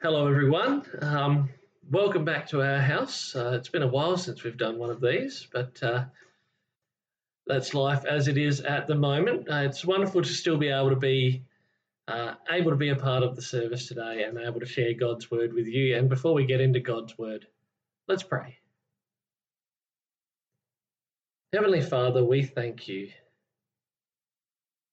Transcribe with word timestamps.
Hello, 0.00 0.28
everyone. 0.28 0.84
Um, 1.02 1.48
welcome 1.90 2.24
back 2.24 2.46
to 2.50 2.62
our 2.62 2.78
house. 2.78 3.34
Uh, 3.34 3.54
it's 3.54 3.68
been 3.68 3.82
a 3.82 3.88
while 3.88 4.16
since 4.16 4.44
we've 4.44 4.56
done 4.56 4.78
one 4.78 4.90
of 4.90 5.00
these, 5.00 5.48
but 5.52 5.82
uh, 5.82 6.04
that's 7.48 7.74
life 7.74 8.04
as 8.04 8.28
it 8.28 8.38
is 8.38 8.60
at 8.60 8.86
the 8.86 8.94
moment. 8.94 9.50
Uh, 9.50 9.62
it's 9.64 9.84
wonderful 9.84 10.22
to 10.22 10.28
still 10.28 10.56
be 10.56 10.68
able 10.68 10.90
to 10.90 10.96
be 10.96 11.42
uh, 12.06 12.34
able 12.48 12.70
to 12.70 12.76
be 12.76 12.90
a 12.90 12.94
part 12.94 13.24
of 13.24 13.34
the 13.34 13.42
service 13.42 13.88
today 13.88 14.22
and 14.22 14.38
able 14.38 14.60
to 14.60 14.66
share 14.66 14.94
God's 14.94 15.32
word 15.32 15.52
with 15.52 15.66
you. 15.66 15.96
And 15.96 16.08
before 16.08 16.32
we 16.32 16.46
get 16.46 16.60
into 16.60 16.78
God's 16.78 17.18
word, 17.18 17.48
let's 18.06 18.22
pray. 18.22 18.56
Heavenly 21.52 21.80
Father, 21.80 22.24
we 22.24 22.44
thank 22.44 22.86
you 22.86 23.10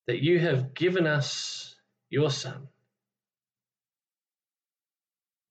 that 0.07 0.23
you 0.23 0.39
have 0.39 0.73
given 0.73 1.05
us 1.05 1.75
your 2.09 2.31
Son 2.31 2.69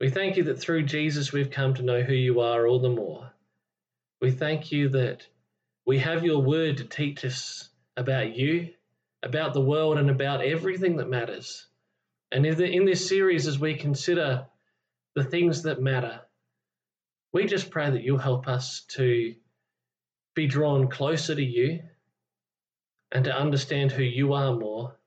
we 0.04 0.10
thank 0.10 0.36
you 0.36 0.44
that 0.44 0.60
through 0.60 0.82
Jesus 0.82 1.32
we've 1.32 1.50
come 1.50 1.72
to 1.72 1.82
know 1.82 2.02
who 2.02 2.12
you 2.12 2.40
are 2.40 2.66
all 2.66 2.78
the 2.78 2.90
more. 2.90 3.32
We 4.20 4.32
thank 4.32 4.70
you 4.70 4.90
that 4.90 5.26
we 5.86 5.98
have 6.00 6.26
your 6.26 6.42
word 6.42 6.76
to 6.76 6.84
teach 6.84 7.24
us 7.24 7.70
about 7.96 8.36
you, 8.36 8.68
about 9.22 9.54
the 9.54 9.62
world, 9.62 9.96
and 9.96 10.10
about 10.10 10.44
everything 10.44 10.98
that 10.98 11.08
matters. 11.08 11.66
And 12.30 12.44
in 12.44 12.84
this 12.84 13.08
series, 13.08 13.46
as 13.46 13.58
we 13.58 13.76
consider 13.76 14.44
the 15.14 15.24
things 15.24 15.62
that 15.62 15.80
matter, 15.80 16.20
we 17.32 17.46
just 17.46 17.70
pray 17.70 17.88
that 17.88 18.02
you'll 18.02 18.18
help 18.18 18.46
us 18.46 18.84
to 18.96 19.34
be 20.34 20.46
drawn 20.46 20.90
closer 20.90 21.34
to 21.34 21.42
you 21.42 21.80
and 23.10 23.24
to 23.24 23.34
understand 23.34 23.90
who 23.90 24.02
you 24.02 24.34
are 24.34 24.54
more 24.54 24.98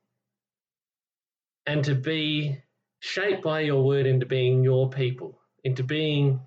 and 1.67 1.83
to 1.83 1.93
be 1.93 2.63
shaped 2.99 3.43
by 3.43 3.61
your 3.61 3.83
word 3.83 4.05
into 4.05 4.25
being 4.25 4.63
your 4.63 4.89
people, 4.89 5.39
into 5.63 5.83
being 5.83 6.39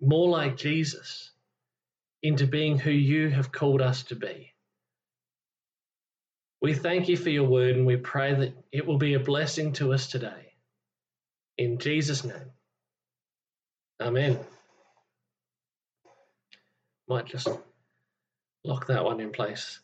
more 0.00 0.28
like 0.28 0.56
Jesus, 0.56 1.32
into 2.22 2.46
being 2.46 2.78
who 2.78 2.90
you 2.90 3.30
have 3.30 3.52
called 3.52 3.80
us 3.80 4.02
to 4.04 4.16
be. 4.16 4.52
We 6.60 6.74
thank 6.74 7.08
you 7.08 7.16
for 7.16 7.30
your 7.30 7.48
word 7.48 7.76
and 7.76 7.86
we 7.86 7.96
pray 7.96 8.34
that 8.34 8.54
it 8.72 8.86
will 8.86 8.98
be 8.98 9.14
a 9.14 9.20
blessing 9.20 9.72
to 9.74 9.92
us 9.92 10.08
today. 10.08 10.54
In 11.58 11.78
Jesus' 11.78 12.24
name. 12.24 12.50
Amen. 14.00 14.38
Might 17.08 17.26
just 17.26 17.48
lock 18.64 18.86
that 18.88 19.04
one 19.04 19.20
in 19.20 19.30
place. 19.30 19.80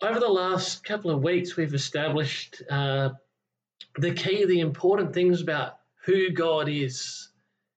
Over 0.00 0.18
the 0.18 0.28
last 0.28 0.84
couple 0.84 1.10
of 1.10 1.22
weeks, 1.22 1.56
we've 1.56 1.74
established 1.74 2.62
uh, 2.68 3.10
the 3.98 4.12
key, 4.12 4.44
the 4.44 4.60
important 4.60 5.14
things 5.14 5.40
about 5.40 5.78
who 6.04 6.30
God 6.30 6.68
is. 6.68 7.30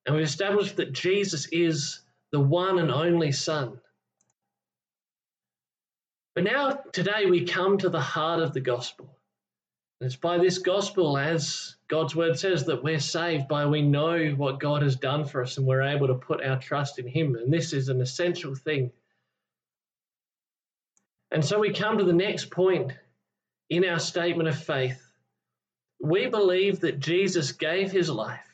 And 0.06 0.16
we've 0.16 0.26
established 0.26 0.78
that 0.78 0.94
Jesus 0.94 1.48
is 1.52 2.02
the 2.32 2.40
one 2.40 2.80
and 2.80 2.92
only 2.92 3.32
Son. 3.32 3.80
But 6.36 6.44
now, 6.44 6.72
today, 6.92 7.28
we 7.28 7.46
come 7.46 7.78
to 7.78 7.90
the 7.90 8.02
heart 8.02 8.42
of 8.42 8.54
the 8.54 8.60
gospel. 8.62 9.18
And 10.00 10.08
it's 10.08 10.18
by 10.18 10.38
this 10.38 10.58
gospel, 10.58 11.18
as 11.18 11.78
God's 11.88 12.16
word 12.16 12.38
says, 12.38 12.66
that 12.66 12.84
we're 12.84 13.00
saved 13.00 13.48
by 13.48 13.66
we 13.66 13.82
know 13.82 14.34
what 14.36 14.60
God 14.60 14.82
has 14.82 14.98
done 14.98 15.24
for 15.24 15.42
us 15.42 15.58
and 15.58 15.66
we're 15.66 15.82
able 15.82 16.08
to 16.08 16.16
put 16.16 16.44
our 16.44 16.60
trust 16.60 17.00
in 17.00 17.08
Him. 17.08 17.36
And 17.36 17.52
this 17.52 17.72
is 17.72 17.88
an 17.88 18.02
essential 18.02 18.54
thing. 18.54 18.92
And 21.32 21.44
so 21.44 21.60
we 21.60 21.72
come 21.72 21.98
to 21.98 22.04
the 22.04 22.14
next 22.14 22.52
point 22.52 22.92
in 23.70 23.86
our 23.86 24.00
statement 24.00 24.50
of 24.50 24.62
faith 24.62 25.05
we 26.00 26.28
believe 26.28 26.82
that 26.82 27.00
Jesus 27.00 27.52
gave 27.52 27.92
his 27.92 28.10
life 28.10 28.46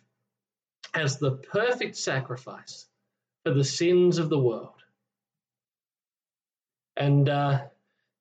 as 0.94 1.18
the 1.18 1.32
perfect 1.32 1.96
sacrifice 1.96 2.86
for 3.44 3.54
the 3.54 3.64
sins 3.64 4.18
of 4.18 4.30
the 4.30 4.40
world. 4.40 4.74
And 6.98 7.28
uh, 7.30 7.62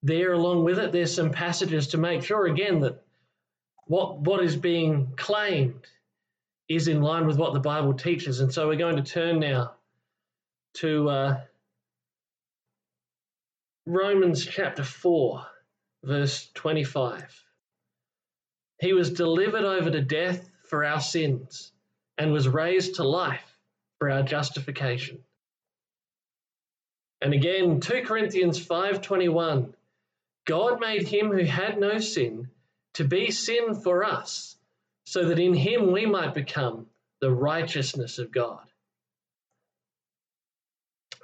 there, 0.02 0.32
along 0.32 0.64
with 0.64 0.78
it, 0.78 0.92
there's 0.92 1.14
some 1.14 1.30
passages 1.30 1.88
to 1.88 1.98
make 1.98 2.22
sure 2.22 2.46
again 2.46 2.80
that 2.80 3.02
what, 3.86 4.20
what 4.20 4.42
is 4.42 4.56
being 4.56 5.12
claimed 5.16 5.86
is 6.68 6.88
in 6.88 7.02
line 7.02 7.26
with 7.26 7.36
what 7.36 7.52
the 7.52 7.60
Bible 7.60 7.94
teaches. 7.94 8.40
And 8.40 8.52
so 8.52 8.68
we're 8.68 8.76
going 8.76 8.96
to 8.96 9.02
turn 9.02 9.40
now 9.40 9.74
to 10.74 11.10
uh, 11.10 11.40
Romans 13.86 14.46
chapter 14.46 14.84
4, 14.84 15.44
verse 16.04 16.48
25. 16.54 17.44
He 18.80 18.94
was 18.94 19.12
delivered 19.12 19.64
over 19.64 19.90
to 19.90 20.00
death 20.00 20.50
for 20.62 20.86
our 20.86 21.00
sins 21.00 21.70
and 22.16 22.32
was 22.32 22.48
raised 22.48 22.94
to 22.94 23.04
life 23.04 23.58
for 23.98 24.10
our 24.10 24.22
justification. 24.22 25.22
And 27.20 27.34
again, 27.34 27.80
2 27.80 28.02
Corinthians 28.04 28.58
5:21, 28.58 29.74
God 30.46 30.80
made 30.80 31.06
him 31.06 31.30
who 31.30 31.44
had 31.44 31.78
no 31.78 31.98
sin 31.98 32.50
to 32.94 33.04
be 33.04 33.30
sin 33.30 33.74
for 33.74 34.02
us, 34.02 34.56
so 35.04 35.28
that 35.28 35.38
in 35.38 35.52
him 35.52 35.92
we 35.92 36.06
might 36.06 36.32
become 36.32 36.88
the 37.20 37.30
righteousness 37.30 38.18
of 38.18 38.32
God. 38.32 38.66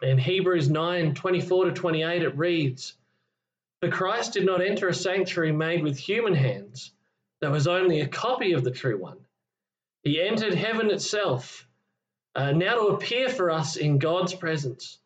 In 0.03 0.19
Hebrews 0.19 0.69
9 0.69 1.15
24 1.15 1.65
to 1.65 1.73
28, 1.73 2.23
it 2.23 2.37
reads, 2.37 2.99
For 3.81 3.91
Christ 3.91 4.35
did 4.35 4.45
not 4.45 4.61
enter 4.61 4.89
a 4.89 4.95
sanctuary 4.95 5.53
made 5.53 5.83
with 5.83 5.97
human 5.97 6.35
hands 6.35 6.93
that 7.47 7.53
was 7.53 7.69
only 7.69 8.01
a 8.01 8.09
copy 8.09 8.55
of 8.55 8.65
the 8.65 8.73
true 8.73 8.99
one. 8.99 9.19
He 10.03 10.21
entered 10.21 10.53
heaven 10.53 10.91
itself, 10.91 11.65
uh, 12.35 12.51
now 12.51 12.75
to 12.75 12.87
appear 12.89 13.29
for 13.29 13.53
us 13.53 13.77
in 13.77 13.99
God's 13.99 14.35
presence. 14.35 14.99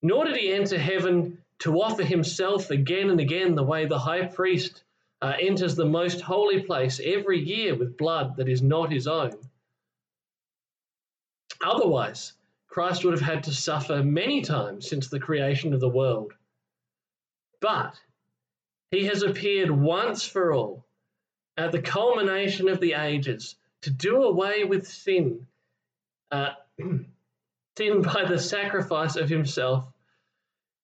Nor 0.00 0.26
did 0.26 0.36
he 0.36 0.52
enter 0.52 0.78
heaven 0.78 1.42
to 1.58 1.80
offer 1.80 2.04
himself 2.04 2.70
again 2.70 3.10
and 3.10 3.18
again, 3.18 3.56
the 3.56 3.64
way 3.64 3.86
the 3.86 3.98
high 3.98 4.26
priest 4.26 4.84
uh, 5.20 5.32
enters 5.40 5.74
the 5.74 5.84
most 5.84 6.20
holy 6.20 6.62
place 6.62 7.00
every 7.04 7.40
year 7.40 7.74
with 7.74 7.98
blood 7.98 8.36
that 8.36 8.48
is 8.48 8.62
not 8.62 8.92
his 8.92 9.08
own. 9.08 9.32
Otherwise, 11.60 12.34
Christ 12.68 13.04
would 13.04 13.14
have 13.14 13.28
had 13.28 13.42
to 13.42 13.52
suffer 13.52 14.04
many 14.04 14.42
times 14.42 14.88
since 14.88 15.08
the 15.08 15.18
creation 15.18 15.74
of 15.74 15.80
the 15.80 15.88
world. 15.88 16.34
But 17.58 18.00
he 18.92 19.06
has 19.06 19.24
appeared 19.24 19.72
once 19.72 20.24
for 20.24 20.52
all 20.52 20.84
at 21.58 21.72
the 21.72 21.82
culmination 21.82 22.68
of 22.68 22.78
the 22.78 22.92
ages 22.92 23.56
to 23.82 23.90
do 23.90 24.22
away 24.22 24.62
with 24.62 24.86
sin, 24.86 25.44
uh, 26.30 26.50
sin 27.76 28.02
by 28.02 28.24
the 28.26 28.38
sacrifice 28.38 29.16
of 29.16 29.28
himself. 29.28 29.84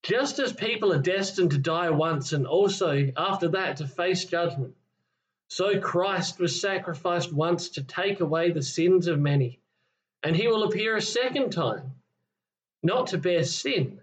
Just 0.03 0.41
as 0.41 0.53
people 0.53 0.93
are 0.93 1.01
destined 1.01 1.53
to 1.53 1.59
die 1.59 1.91
once 1.91 2.33
and 2.33 2.47
also 2.47 3.11
after 3.17 3.49
that 3.51 3.79
to 3.79 3.87
face 3.87 4.25
judgment, 4.25 4.75
so 5.49 5.81
Christ 5.81 6.41
was 6.41 6.61
sacrificed 6.61 7.33
once 7.33 7.69
to 7.71 7.85
take 7.85 8.21
away 8.21 8.51
the 8.51 8.63
sins 8.63 9.07
of 9.07 9.21
many, 9.21 9.61
and 10.25 10.35
he 10.35 10.49
will 10.49 10.65
appear 10.65 10.97
a 10.97 11.03
second 11.03 11.53
time, 11.53 11.93
not 12.83 13.09
to 13.09 13.19
bear 13.19 13.45
sin, 13.45 14.01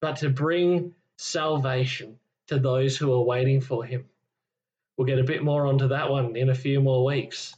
but 0.00 0.16
to 0.16 0.28
bring 0.28 0.94
salvation 1.16 2.18
to 2.48 2.58
those 2.58 2.98
who 2.98 3.12
are 3.12 3.22
waiting 3.22 3.62
for 3.62 3.82
him. 3.84 4.06
We'll 4.96 5.06
get 5.06 5.18
a 5.18 5.24
bit 5.24 5.42
more 5.42 5.66
onto 5.66 5.88
that 5.88 6.10
one 6.10 6.36
in 6.36 6.48
a 6.48 6.54
few 6.54 6.80
more 6.80 7.04
weeks. 7.04 7.54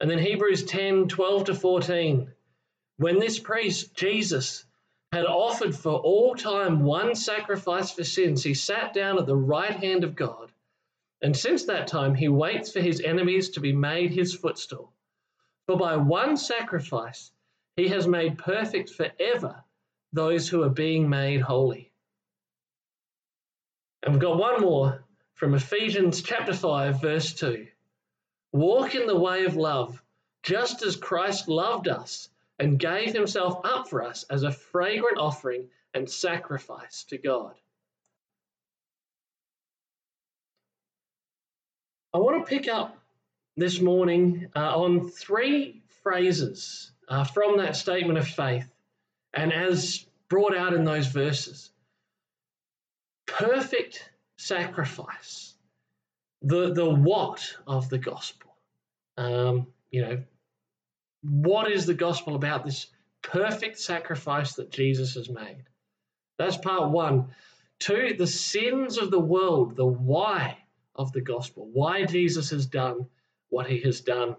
And 0.00 0.10
then 0.10 0.18
Hebrews 0.18 0.64
10 0.64 1.08
12 1.08 1.44
to 1.44 1.54
14. 1.54 2.30
When 2.96 3.18
this 3.18 3.38
priest, 3.38 3.94
Jesus, 3.94 4.66
had 5.12 5.24
offered 5.26 5.74
for 5.74 5.92
all 5.92 6.34
time 6.34 6.82
one 6.82 7.14
sacrifice 7.14 7.92
for 7.92 8.04
sins, 8.04 8.42
he 8.42 8.54
sat 8.54 8.92
down 8.92 9.18
at 9.18 9.26
the 9.26 9.36
right 9.36 9.76
hand 9.76 10.04
of 10.04 10.16
God. 10.16 10.50
And 11.22 11.36
since 11.36 11.64
that 11.64 11.86
time, 11.86 12.14
he 12.14 12.28
waits 12.28 12.72
for 12.72 12.80
his 12.80 13.00
enemies 13.00 13.50
to 13.50 13.60
be 13.60 13.72
made 13.72 14.10
his 14.10 14.34
footstool. 14.34 14.92
For 15.66 15.78
by 15.78 15.96
one 15.96 16.36
sacrifice, 16.36 17.32
he 17.76 17.88
has 17.88 18.06
made 18.06 18.36
perfect 18.36 18.90
forever 18.90 19.64
those 20.12 20.48
who 20.48 20.62
are 20.62 20.68
being 20.68 21.08
made 21.08 21.40
holy. 21.40 21.93
And 24.04 24.12
we've 24.12 24.20
got 24.20 24.36
one 24.36 24.60
more 24.60 25.02
from 25.32 25.54
Ephesians 25.54 26.20
chapter 26.20 26.52
5, 26.52 27.00
verse 27.00 27.32
2. 27.32 27.66
Walk 28.52 28.94
in 28.94 29.06
the 29.06 29.18
way 29.18 29.46
of 29.46 29.56
love, 29.56 30.02
just 30.42 30.82
as 30.82 30.94
Christ 30.94 31.48
loved 31.48 31.88
us 31.88 32.28
and 32.58 32.78
gave 32.78 33.14
himself 33.14 33.64
up 33.64 33.88
for 33.88 34.02
us 34.02 34.24
as 34.24 34.42
a 34.42 34.52
fragrant 34.52 35.16
offering 35.18 35.70
and 35.94 36.08
sacrifice 36.08 37.04
to 37.04 37.16
God. 37.16 37.54
I 42.12 42.18
want 42.18 42.46
to 42.46 42.48
pick 42.48 42.68
up 42.68 42.98
this 43.56 43.80
morning 43.80 44.48
uh, 44.54 44.82
on 44.82 45.08
three 45.08 45.82
phrases 46.02 46.92
uh, 47.08 47.24
from 47.24 47.56
that 47.56 47.74
statement 47.74 48.18
of 48.18 48.28
faith 48.28 48.68
and 49.32 49.50
as 49.50 50.04
brought 50.28 50.54
out 50.54 50.74
in 50.74 50.84
those 50.84 51.06
verses 51.06 51.70
perfect 53.38 54.10
sacrifice. 54.36 55.54
the 56.42 56.72
the 56.72 56.88
what 56.88 57.56
of 57.66 57.88
the 57.88 57.98
gospel. 57.98 58.54
Um, 59.16 59.68
you 59.90 60.02
know, 60.02 60.22
what 61.22 61.70
is 61.70 61.86
the 61.86 61.94
gospel 61.94 62.36
about 62.36 62.64
this 62.64 62.86
perfect 63.22 63.78
sacrifice 63.78 64.54
that 64.54 64.70
Jesus 64.70 65.14
has 65.14 65.28
made? 65.30 65.64
That's 66.38 66.56
part 66.56 66.90
one. 66.90 67.28
Two, 67.78 68.14
the 68.18 68.26
sins 68.26 68.98
of 68.98 69.10
the 69.10 69.20
world, 69.20 69.76
the 69.76 69.86
why 69.86 70.58
of 70.94 71.12
the 71.12 71.20
gospel, 71.20 71.68
why 71.72 72.04
Jesus 72.04 72.50
has 72.50 72.66
done 72.66 73.06
what 73.48 73.66
he 73.66 73.80
has 73.80 74.00
done. 74.00 74.36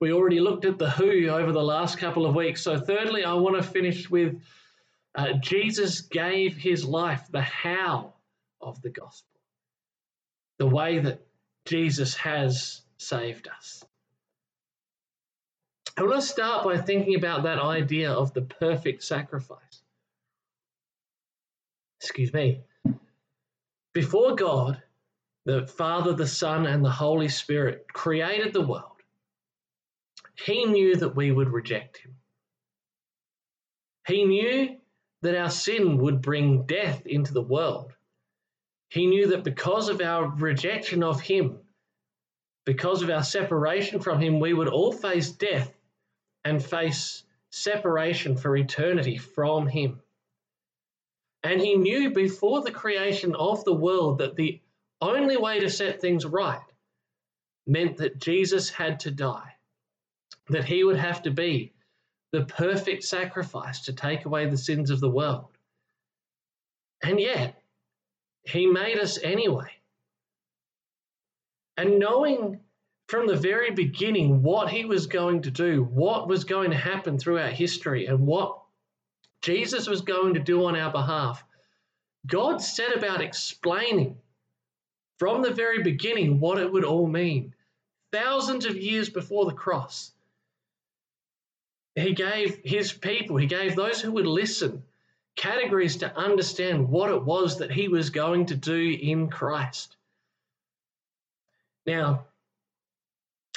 We 0.00 0.12
already 0.12 0.40
looked 0.40 0.64
at 0.64 0.78
the 0.78 0.90
who 0.90 1.28
over 1.28 1.52
the 1.52 1.62
last 1.62 1.98
couple 1.98 2.26
of 2.26 2.34
weeks. 2.34 2.60
So, 2.60 2.78
thirdly, 2.78 3.24
I 3.24 3.32
want 3.34 3.56
to 3.56 3.62
finish 3.62 4.10
with 4.10 4.42
uh, 5.16 5.32
Jesus 5.40 6.02
gave 6.02 6.56
his 6.56 6.84
life, 6.84 7.26
the 7.30 7.40
how 7.40 8.12
of 8.60 8.80
the 8.82 8.90
gospel, 8.90 9.40
the 10.58 10.66
way 10.66 10.98
that 10.98 11.26
Jesus 11.64 12.14
has 12.16 12.82
saved 12.98 13.48
us. 13.48 13.84
I 15.96 16.02
want 16.02 16.16
to 16.16 16.22
start 16.22 16.64
by 16.64 16.76
thinking 16.76 17.16
about 17.16 17.44
that 17.44 17.58
idea 17.58 18.12
of 18.12 18.34
the 18.34 18.42
perfect 18.42 19.02
sacrifice. 19.02 19.82
Excuse 22.00 22.34
me. 22.34 22.60
Before 23.94 24.34
God, 24.34 24.82
the 25.46 25.66
Father, 25.66 26.12
the 26.12 26.26
Son, 26.26 26.66
and 26.66 26.84
the 26.84 26.90
Holy 26.90 27.28
Spirit 27.28 27.86
created 27.90 28.52
the 28.52 28.60
world, 28.60 29.00
He 30.34 30.66
knew 30.66 30.96
that 30.96 31.16
we 31.16 31.32
would 31.32 31.48
reject 31.48 31.96
Him. 31.96 32.16
He 34.06 34.24
knew 34.24 34.76
that 35.22 35.36
our 35.36 35.50
sin 35.50 35.98
would 35.98 36.20
bring 36.22 36.66
death 36.66 37.06
into 37.06 37.32
the 37.32 37.42
world. 37.42 37.92
He 38.88 39.06
knew 39.06 39.28
that 39.28 39.44
because 39.44 39.88
of 39.88 40.00
our 40.00 40.28
rejection 40.28 41.02
of 41.02 41.20
Him, 41.20 41.58
because 42.64 43.02
of 43.02 43.10
our 43.10 43.22
separation 43.22 44.00
from 44.00 44.20
Him, 44.20 44.40
we 44.40 44.52
would 44.52 44.68
all 44.68 44.92
face 44.92 45.30
death 45.30 45.72
and 46.44 46.64
face 46.64 47.24
separation 47.50 48.36
for 48.36 48.56
eternity 48.56 49.16
from 49.16 49.66
Him. 49.66 50.00
And 51.42 51.60
He 51.60 51.76
knew 51.76 52.10
before 52.10 52.62
the 52.62 52.70
creation 52.70 53.34
of 53.34 53.64
the 53.64 53.74
world 53.74 54.18
that 54.18 54.36
the 54.36 54.60
only 55.00 55.36
way 55.36 55.60
to 55.60 55.70
set 55.70 56.00
things 56.00 56.24
right 56.24 56.60
meant 57.66 57.96
that 57.96 58.18
Jesus 58.18 58.70
had 58.70 59.00
to 59.00 59.10
die, 59.10 59.54
that 60.48 60.64
He 60.64 60.84
would 60.84 60.96
have 60.96 61.22
to 61.22 61.30
be 61.30 61.72
the 62.36 62.44
perfect 62.44 63.02
sacrifice 63.02 63.80
to 63.80 63.94
take 63.94 64.26
away 64.26 64.46
the 64.46 64.58
sins 64.58 64.90
of 64.90 65.00
the 65.00 65.08
world. 65.08 65.48
And 67.02 67.18
yet, 67.18 67.62
He 68.44 68.66
made 68.66 68.98
us 68.98 69.18
anyway. 69.22 69.70
And 71.78 71.98
knowing 71.98 72.60
from 73.08 73.26
the 73.26 73.36
very 73.36 73.70
beginning 73.70 74.42
what 74.42 74.68
he 74.68 74.84
was 74.84 75.06
going 75.06 75.42
to 75.42 75.50
do, 75.50 75.84
what 75.84 76.28
was 76.28 76.44
going 76.44 76.70
to 76.70 76.76
happen 76.76 77.18
throughout 77.18 77.52
history, 77.52 78.06
and 78.06 78.26
what 78.26 78.58
Jesus 79.42 79.86
was 79.86 80.00
going 80.00 80.34
to 80.34 80.40
do 80.40 80.64
on 80.64 80.76
our 80.76 80.90
behalf, 80.90 81.44
God 82.26 82.60
set 82.60 82.96
about 82.96 83.20
explaining 83.20 84.18
from 85.18 85.42
the 85.42 85.52
very 85.52 85.82
beginning 85.82 86.40
what 86.40 86.58
it 86.58 86.70
would 86.70 86.84
all 86.84 87.06
mean. 87.06 87.54
Thousands 88.12 88.66
of 88.66 88.76
years 88.76 89.08
before 89.08 89.46
the 89.46 89.52
cross, 89.52 90.12
He 91.96 92.12
gave 92.12 92.60
His 92.62 92.92
people, 92.92 93.38
He 93.38 93.46
gave 93.46 93.74
those 93.74 94.00
who 94.00 94.12
would 94.12 94.26
listen 94.26 94.84
categories 95.34 95.96
to 95.98 96.16
understand 96.16 96.88
what 96.88 97.10
it 97.10 97.24
was 97.24 97.58
that 97.58 97.72
He 97.72 97.88
was 97.88 98.10
going 98.10 98.46
to 98.46 98.56
do 98.56 98.98
in 99.00 99.28
Christ. 99.28 99.96
Now, 101.86 102.26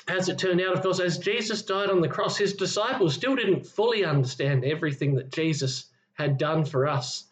as 0.07 0.29
it 0.29 0.39
turned 0.39 0.61
out, 0.61 0.75
of 0.75 0.81
course, 0.81 0.99
as 0.99 1.17
Jesus 1.17 1.61
died 1.61 1.89
on 1.89 2.01
the 2.01 2.07
cross, 2.07 2.37
his 2.37 2.53
disciples 2.53 3.13
still 3.13 3.35
didn't 3.35 3.65
fully 3.65 4.05
understand 4.05 4.63
everything 4.63 5.15
that 5.15 5.31
Jesus 5.31 5.85
had 6.13 6.37
done 6.37 6.65
for 6.65 6.87
us. 6.87 7.25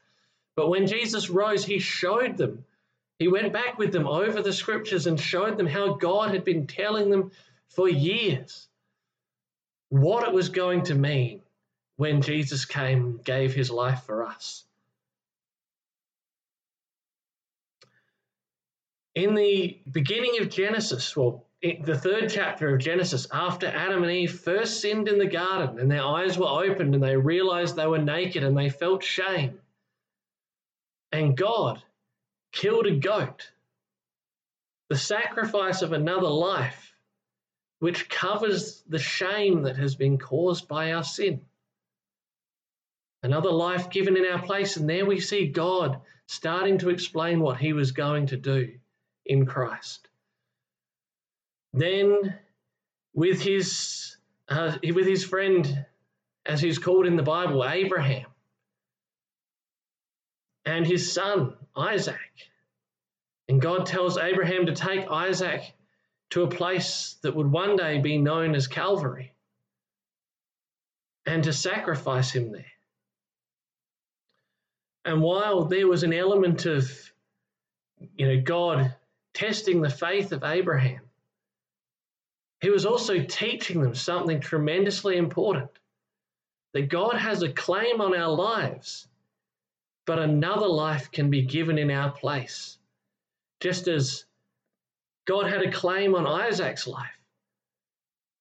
But 0.55 0.69
when 0.69 0.87
Jesus 0.87 1.29
rose, 1.29 1.65
he 1.65 1.79
showed 1.79 2.37
them. 2.37 2.65
He 3.19 3.27
went 3.27 3.53
back 3.53 3.77
with 3.77 3.91
them 3.91 4.07
over 4.07 4.41
the 4.41 4.53
scriptures 4.53 5.07
and 5.07 5.19
showed 5.19 5.57
them 5.57 5.67
how 5.67 5.95
God 5.95 6.31
had 6.31 6.43
been 6.43 6.67
telling 6.67 7.09
them 7.09 7.31
for 7.69 7.89
years 7.89 8.67
what 9.89 10.27
it 10.27 10.33
was 10.33 10.49
going 10.49 10.83
to 10.83 10.95
mean 10.95 11.41
when 11.95 12.21
Jesus 12.21 12.65
came 12.65 13.19
gave 13.23 13.53
his 13.53 13.71
life 13.71 14.03
for 14.03 14.25
us. 14.25 14.63
In 19.15 19.33
the 19.33 19.79
beginning 19.91 20.41
of 20.41 20.49
Genesis, 20.49 21.15
well, 21.17 21.45
the 21.61 21.97
third 21.97 22.29
chapter 22.29 22.73
of 22.73 22.79
Genesis, 22.79 23.25
after 23.31 23.65
Adam 23.65 24.03
and 24.03 24.11
Eve 24.11 24.39
first 24.39 24.79
sinned 24.79 25.07
in 25.07 25.17
the 25.17 25.25
garden 25.25 25.79
and 25.79 25.89
their 25.89 26.03
eyes 26.03 26.37
were 26.37 26.45
opened 26.45 26.93
and 26.93 27.03
they 27.03 27.17
realized 27.17 27.75
they 27.75 27.87
were 27.87 27.97
naked 27.97 28.43
and 28.43 28.55
they 28.55 28.69
felt 28.69 29.03
shame, 29.03 29.59
and 31.11 31.35
God 31.35 31.81
killed 32.51 32.85
a 32.85 32.95
goat, 32.95 33.51
the 34.89 34.95
sacrifice 34.97 35.81
of 35.81 35.93
another 35.93 36.29
life, 36.29 36.93
which 37.79 38.09
covers 38.09 38.83
the 38.87 38.99
shame 38.99 39.63
that 39.63 39.77
has 39.77 39.95
been 39.95 40.17
caused 40.17 40.67
by 40.67 40.93
our 40.93 41.03
sin. 41.03 41.41
Another 43.23 43.51
life 43.51 43.89
given 43.89 44.17
in 44.17 44.25
our 44.25 44.41
place, 44.41 44.77
and 44.77 44.89
there 44.89 45.05
we 45.05 45.19
see 45.19 45.47
God 45.47 46.01
starting 46.27 46.79
to 46.79 46.89
explain 46.89 47.39
what 47.39 47.57
he 47.57 47.73
was 47.73 47.91
going 47.91 48.27
to 48.27 48.37
do 48.37 48.73
in 49.25 49.45
Christ. 49.45 50.07
Then, 51.73 52.37
with 53.13 53.41
his 53.41 54.17
uh, 54.49 54.77
with 54.83 55.05
his 55.05 55.25
friend, 55.25 55.85
as 56.45 56.61
he's 56.61 56.79
called 56.79 57.05
in 57.05 57.15
the 57.15 57.23
Bible, 57.23 57.67
Abraham, 57.67 58.27
and 60.65 60.85
his 60.85 61.11
son 61.11 61.53
Isaac, 61.75 62.19
and 63.47 63.61
God 63.61 63.85
tells 63.85 64.17
Abraham 64.17 64.67
to 64.67 64.75
take 64.75 65.09
Isaac 65.09 65.73
to 66.29 66.43
a 66.43 66.49
place 66.49 67.15
that 67.21 67.35
would 67.35 67.51
one 67.51 67.75
day 67.75 67.99
be 67.99 68.17
known 68.17 68.55
as 68.55 68.67
Calvary, 68.67 69.33
and 71.25 71.43
to 71.43 71.53
sacrifice 71.53 72.31
him 72.31 72.51
there. 72.51 72.65
And 75.05 75.21
while 75.21 75.65
there 75.65 75.87
was 75.87 76.03
an 76.03 76.13
element 76.13 76.65
of, 76.65 76.91
you 78.17 78.27
know, 78.27 78.41
God 78.41 78.93
testing 79.33 79.81
the 79.81 79.89
faith 79.89 80.31
of 80.31 80.43
Abraham, 80.43 81.01
he 82.59 82.69
was 82.69 82.85
also 82.85 83.19
teaching 83.23 83.81
them 83.81 83.95
something 83.95 84.39
tremendously 84.39 85.17
important 85.17 85.69
that 86.73 86.89
God 86.89 87.15
has 87.15 87.41
a 87.41 87.51
claim 87.51 88.01
on 88.01 88.15
our 88.15 88.29
lives, 88.29 89.07
but 90.05 90.19
another 90.19 90.67
life 90.67 91.11
can 91.11 91.29
be 91.29 91.43
given 91.43 91.77
in 91.77 91.91
our 91.91 92.11
place. 92.11 92.77
Just 93.59 93.87
as 93.87 94.25
God 95.27 95.47
had 95.47 95.61
a 95.61 95.71
claim 95.71 96.15
on 96.15 96.25
Isaac's 96.25 96.87
life, 96.87 97.19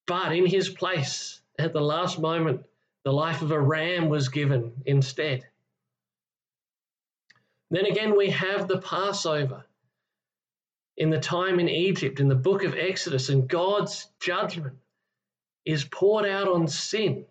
but 0.06 0.32
in 0.32 0.46
his 0.46 0.68
place, 0.68 1.40
at 1.58 1.72
the 1.72 1.80
last 1.80 2.18
moment, 2.20 2.64
the 3.04 3.12
life 3.12 3.42
of 3.42 3.50
a 3.50 3.60
ram 3.60 4.08
was 4.08 4.28
given 4.28 4.72
instead. 4.86 5.44
Then 7.70 7.86
again, 7.86 8.16
we 8.16 8.30
have 8.30 8.68
the 8.68 8.78
Passover 8.78 9.64
in 10.96 11.10
the 11.10 11.18
time 11.18 11.58
in 11.58 11.68
Egypt, 11.68 12.20
in 12.20 12.28
the 12.28 12.36
book 12.36 12.62
of 12.62 12.76
Exodus, 12.76 13.28
and 13.28 13.48
God's 13.48 14.08
judgment 14.20 14.76
is 15.64 15.84
poured 15.84 16.24
out 16.24 16.46
on 16.46 16.68
sin. 16.68 17.26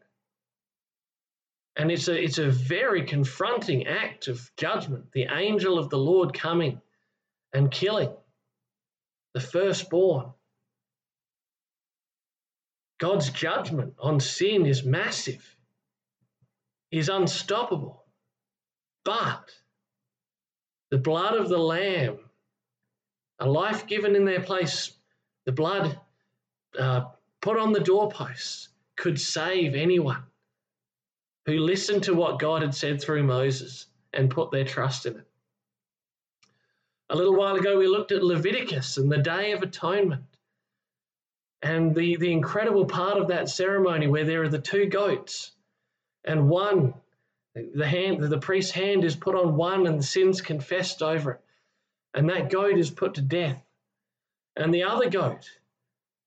And 1.77 1.89
it's 1.91 2.09
a, 2.09 2.21
it's 2.21 2.37
a 2.37 2.49
very 2.49 3.05
confronting 3.05 3.87
act 3.87 4.27
of 4.27 4.51
judgment. 4.57 5.11
The 5.13 5.27
angel 5.33 5.79
of 5.79 5.89
the 5.89 5.97
Lord 5.97 6.33
coming 6.33 6.81
and 7.53 7.71
killing 7.71 8.11
the 9.35 9.41
firstborn. 9.41 10.31
God's 12.99 13.29
judgment 13.29 13.93
on 13.99 14.19
sin 14.19 14.65
is 14.65 14.83
massive, 14.83 15.45
is 16.89 17.09
unstoppable. 17.09 18.05
But 19.03 19.51
the 20.89 20.97
blood 20.97 21.35
of 21.35 21.49
the 21.49 21.59
Lamb 21.59 22.17
a 23.39 23.49
life 23.49 23.85
given 23.85 24.15
in 24.15 24.23
their 24.23 24.41
place, 24.41 24.91
the 25.45 25.51
blood 25.51 25.99
uh, 26.79 27.05
put 27.41 27.59
on 27.59 27.73
the 27.73 27.81
doorposts 27.81 28.69
could 28.95 29.19
save 29.19 29.75
anyone 29.75 30.23
who 31.45 31.59
listened 31.59 32.03
to 32.03 32.13
what 32.13 32.39
God 32.39 32.61
had 32.61 32.73
said 32.73 33.01
through 33.01 33.23
Moses 33.23 33.87
and 34.13 34.31
put 34.31 34.51
their 34.51 34.63
trust 34.63 35.05
in 35.05 35.17
it. 35.17 35.27
A 37.09 37.15
little 37.15 37.35
while 37.35 37.55
ago, 37.55 37.77
we 37.77 37.87
looked 37.87 38.11
at 38.11 38.23
Leviticus 38.23 38.97
and 38.97 39.11
the 39.11 39.17
Day 39.17 39.51
of 39.51 39.61
Atonement. 39.61 40.23
And 41.61 41.95
the, 41.95 42.17
the 42.17 42.31
incredible 42.31 42.85
part 42.85 43.17
of 43.17 43.27
that 43.29 43.49
ceremony 43.49 44.07
where 44.07 44.25
there 44.25 44.43
are 44.43 44.49
the 44.49 44.59
two 44.59 44.87
goats 44.87 45.51
and 46.25 46.49
one, 46.49 46.93
the 47.53 47.87
hand, 47.87 48.21
the 48.21 48.39
priest's 48.39 48.71
hand 48.71 49.03
is 49.03 49.15
put 49.15 49.35
on 49.35 49.55
one 49.55 49.87
and 49.87 49.99
the 49.99 50.03
sins 50.03 50.41
confessed 50.41 51.01
over 51.01 51.33
it. 51.33 51.41
And 52.13 52.29
that 52.29 52.49
goat 52.49 52.77
is 52.77 52.89
put 52.89 53.15
to 53.15 53.21
death. 53.21 53.61
And 54.55 54.73
the 54.73 54.83
other 54.83 55.09
goat 55.09 55.49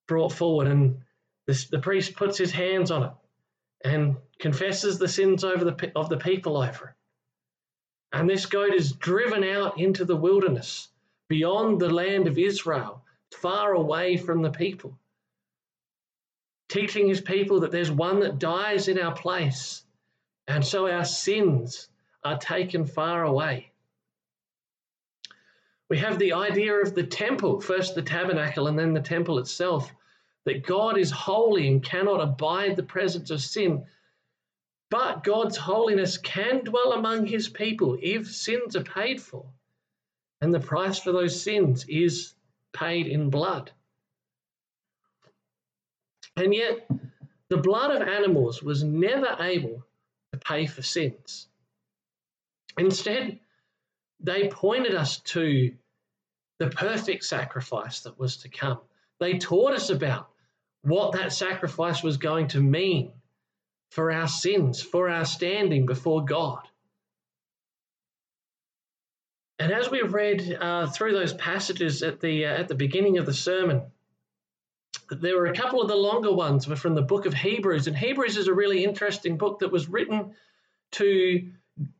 brought 0.07 0.33
forward, 0.33 0.67
and 0.67 1.01
the, 1.47 1.67
the 1.71 1.79
priest 1.79 2.15
puts 2.15 2.39
his 2.39 2.53
hands 2.53 2.91
on 2.91 3.05
it 3.05 3.13
and 3.83 4.17
confesses 4.39 4.99
the 4.99 5.09
sins 5.09 5.45
over 5.45 5.65
the, 5.65 5.93
of 5.97 6.09
the 6.09 6.19
people 6.19 6.57
over 6.57 6.89
it. 6.89 6.95
And 8.13 8.29
this 8.29 8.47
goat 8.47 8.75
is 8.75 8.93
driven 8.93 9.45
out 9.45 9.79
into 9.79 10.05
the 10.05 10.17
wilderness 10.17 10.89
beyond 11.29 11.81
the 11.81 11.91
land 11.91 12.27
of 12.27 12.39
Israel, 12.39 13.03
far 13.35 13.75
away 13.75 14.17
from 14.17 14.41
the 14.43 14.51
people, 14.51 14.99
teaching 16.69 17.09
his 17.09 17.21
people 17.21 17.61
that 17.61 17.71
there's 17.71 17.91
one 17.91 18.21
that 18.21 18.39
dies 18.39 18.89
in 18.89 18.99
our 18.99 19.15
place. 19.15 19.85
And 20.47 20.65
so 20.65 20.89
our 20.89 21.05
sins 21.05 21.89
are 22.25 22.39
taken 22.39 22.87
far 22.87 23.25
away. 23.25 23.71
We 25.91 25.99
have 25.99 26.19
the 26.19 26.33
idea 26.33 26.75
of 26.75 26.95
the 26.95 27.07
temple, 27.07 27.61
first 27.61 27.95
the 27.95 28.03
tabernacle 28.03 28.67
and 28.67 28.79
then 28.79 28.95
the 28.95 29.01
temple 29.01 29.39
itself, 29.39 29.91
that 30.45 30.67
God 30.67 30.99
is 30.99 31.11
holy 31.11 31.69
and 31.69 31.83
cannot 31.83 32.21
abide 32.21 32.77
the 32.77 32.83
presence 32.83 33.31
of 33.31 33.41
sin. 33.41 33.85
But 34.91 35.23
God's 35.23 35.57
holiness 35.57 36.17
can 36.17 36.65
dwell 36.65 36.93
among 36.93 37.27
his 37.27 37.49
people 37.49 37.99
if 38.01 38.33
sins 38.33 38.75
are 38.75 38.85
paid 38.85 39.21
for. 39.21 39.45
And 40.41 40.55
the 40.55 40.61
price 40.61 40.99
for 40.99 41.13
those 41.13 41.43
sins 41.43 41.85
is 41.89 42.35
paid 42.73 43.07
in 43.07 43.29
blood. 43.29 43.71
And 46.37 46.55
yet, 46.55 46.89
the 47.49 47.57
blood 47.57 47.91
of 47.91 48.07
animals 48.07 48.63
was 48.63 48.85
never 48.85 49.37
able 49.41 49.85
to 50.33 50.39
pay 50.39 50.67
for 50.67 50.83
sins. 50.83 51.49
Instead, 52.79 53.41
they 54.21 54.49
pointed 54.49 54.95
us 54.95 55.19
to 55.21 55.75
the 56.59 56.69
perfect 56.71 57.25
sacrifice 57.25 58.01
that 58.01 58.19
was 58.19 58.39
to 58.39 58.49
come. 58.49 58.81
They 59.21 59.39
taught 59.39 59.73
us 59.73 59.91
about 59.91 60.31
what 60.83 61.13
that 61.13 61.33
sacrifice 61.33 62.03
was 62.03 62.17
going 62.17 62.49
to 62.49 62.61
mean 62.61 63.13
for 63.91 64.13
our 64.13 64.29
sins, 64.29 64.83
for 64.83 65.09
our 65.09 65.25
standing 65.25 65.87
before 65.87 66.25
God. 66.25 66.63
And 69.59 69.73
as 69.73 69.91
we 69.91 70.03
read 70.03 70.57
uh, 70.61 70.87
through 70.87 71.15
those 71.15 71.33
passages 71.33 72.03
at 72.03 72.21
the 72.21 72.47
uh, 72.47 72.61
at 72.61 72.69
the 72.69 72.77
beginning 72.77 73.19
of 73.19 73.27
the 73.27 73.35
sermon, 73.35 73.83
there 75.11 75.37
were 75.37 75.47
a 75.47 75.55
couple 75.55 75.83
of 75.83 75.89
the 75.89 75.97
longer 75.97 76.33
ones 76.33 76.69
were 76.69 76.77
from 76.77 76.95
the 76.95 77.03
book 77.03 77.27
of 77.27 77.35
Hebrews, 77.35 77.89
and 77.89 77.97
Hebrews 77.97 78.37
is 78.37 78.47
a 78.47 78.55
really 78.55 78.85
interesting 78.85 79.37
book 79.37 79.61
that 79.61 79.73
was 79.73 79.89
written 79.89 80.35
to 80.93 81.51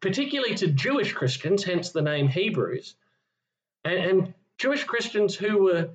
particularly 0.01 0.55
to 0.57 0.69
Jewish 0.69 1.13
Christians, 1.13 1.65
hence 1.65 1.91
the 1.91 2.03
name 2.03 2.29
Hebrews, 2.29 2.95
and, 3.85 3.99
and 3.99 4.35
Jewish 4.59 4.85
Christians 4.85 5.35
who 5.35 5.65
were 5.65 5.91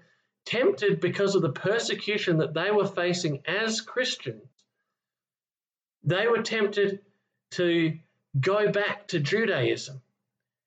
tempted 0.46 1.00
because 1.00 1.36
of 1.36 1.42
the 1.42 1.52
persecution 1.52 2.38
that 2.38 2.54
they 2.54 2.72
were 2.72 2.88
facing 2.88 3.44
as 3.46 3.82
Christians. 3.82 4.44
They 6.04 6.28
were 6.28 6.42
tempted 6.42 7.00
to 7.52 7.98
go 8.40 8.72
back 8.72 9.08
to 9.10 9.20
Judaism. 9.20 10.02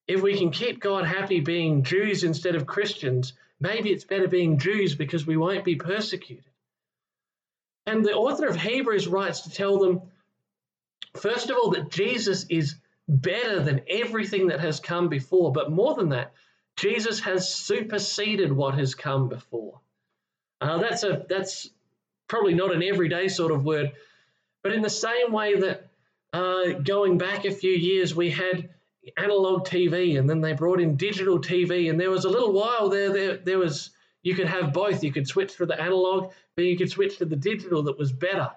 If 0.07 0.23
we 0.23 0.38
can 0.38 0.50
keep 0.50 0.81
God 0.81 1.05
happy 1.05 1.40
being 1.40 1.83
Jews 1.83 2.23
instead 2.23 2.55
of 2.55 2.66
Christians, 2.66 3.33
maybe 3.59 3.90
it's 3.90 4.05
better 4.05 4.28
being 4.28 4.59
Jews 4.59 4.95
because 4.95 5.26
we 5.26 5.37
won't 5.37 5.64
be 5.64 5.76
persecuted. 5.76 6.45
And 7.87 8.05
the 8.05 8.14
author 8.14 8.47
of 8.47 8.57
Hebrews 8.57 9.09
writes 9.09 9.43
to 9.43 9.50
tell 9.50 9.78
them, 9.78 10.02
first 11.16 11.50
of 11.50 11.57
all, 11.57 11.71
that 11.71 11.90
Jesus 11.90 12.47
is 12.49 12.76
better 13.09 13.62
than 13.62 13.83
everything 13.88 14.49
that 14.49 14.61
has 14.61 14.81
come 14.81 15.09
before. 15.09 15.52
But 15.52 15.71
more 15.71 15.95
than 15.95 16.11
that, 16.11 16.33
Jesus 16.76 17.21
has 17.21 17.52
superseded 17.52 18.52
what 18.52 18.75
has 18.75 18.95
come 18.95 19.28
before. 19.28 19.81
Uh, 20.61 20.78
that's 20.78 21.05
a 21.05 21.25
that's 21.28 21.69
probably 22.28 22.55
not 22.55 22.75
an 22.75 22.83
everyday 22.83 23.28
sort 23.28 23.52
of 23.52 23.64
word, 23.64 23.93
but 24.67 24.75
in 24.75 24.83
the 24.83 24.91
same 24.91 25.31
way 25.31 25.55
that 25.55 25.87
uh, 26.33 26.73
going 26.83 27.19
back 27.19 27.45
a 27.45 27.53
few 27.53 27.71
years, 27.71 28.17
we 28.17 28.33
had 28.33 28.69
analog 29.17 29.65
TV, 29.65 30.19
and 30.19 30.29
then 30.29 30.41
they 30.41 30.55
brought 30.55 30.81
in 30.81 30.97
digital 30.97 31.39
TV, 31.39 31.89
and 31.89 32.01
there 32.01 32.11
was 32.11 32.25
a 32.25 32.29
little 32.29 32.53
while 32.53 32.89
there 32.89 33.13
there 33.13 33.37
there 33.37 33.59
was 33.59 33.91
you 34.25 34.35
could 34.35 34.49
have 34.49 34.73
both. 34.73 35.05
You 35.05 35.13
could 35.13 35.29
switch 35.29 35.55
to 35.59 35.67
the 35.67 35.81
analog, 35.81 36.33
but 36.57 36.65
you 36.65 36.77
could 36.77 36.91
switch 36.91 37.19
to 37.19 37.25
the 37.27 37.37
digital 37.37 37.85
that 37.85 37.97
was 37.97 38.11
better. 38.11 38.51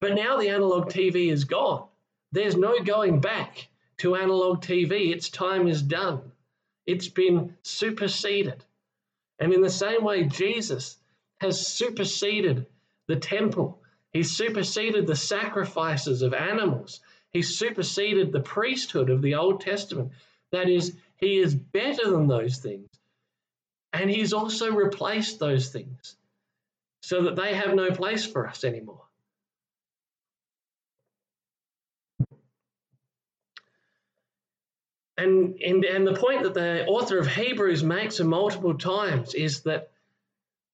But 0.00 0.14
now 0.14 0.36
the 0.36 0.50
analog 0.50 0.90
TV 0.90 1.32
is 1.32 1.42
gone. 1.42 1.88
There's 2.30 2.54
no 2.54 2.78
going 2.84 3.18
back 3.18 3.66
to 3.96 4.14
analog 4.14 4.62
TV. 4.62 5.12
Its 5.12 5.28
time 5.28 5.66
is 5.66 5.82
done, 5.82 6.20
it's 6.86 7.08
been 7.08 7.56
superseded. 7.62 8.64
And 9.40 9.52
in 9.52 9.60
the 9.60 9.70
same 9.70 10.04
way, 10.04 10.22
Jesus 10.22 10.98
has 11.40 11.66
superseded 11.66 12.66
the 13.08 13.16
temple, 13.16 13.82
He's 14.16 14.34
superseded 14.34 15.06
the 15.06 15.14
sacrifices 15.14 16.22
of 16.22 16.32
animals, 16.32 17.00
He's 17.34 17.58
superseded 17.58 18.32
the 18.32 18.40
priesthood 18.40 19.10
of 19.10 19.20
the 19.20 19.34
Old 19.34 19.60
Testament. 19.60 20.12
That 20.52 20.70
is, 20.70 20.96
He 21.18 21.36
is 21.36 21.54
better 21.54 22.10
than 22.10 22.26
those 22.26 22.56
things. 22.56 22.88
And 23.92 24.08
He's 24.08 24.32
also 24.32 24.72
replaced 24.72 25.38
those 25.38 25.68
things 25.68 26.16
so 27.02 27.24
that 27.24 27.36
they 27.36 27.56
have 27.56 27.74
no 27.74 27.90
place 27.90 28.24
for 28.24 28.48
us 28.48 28.64
anymore. 28.64 29.02
And, 35.18 35.60
and, 35.60 35.84
and 35.84 36.06
the 36.06 36.14
point 36.14 36.44
that 36.44 36.54
the 36.54 36.86
author 36.86 37.18
of 37.18 37.26
Hebrews 37.26 37.84
makes 37.84 38.18
multiple 38.20 38.78
times 38.78 39.34
is 39.34 39.60
that 39.64 39.90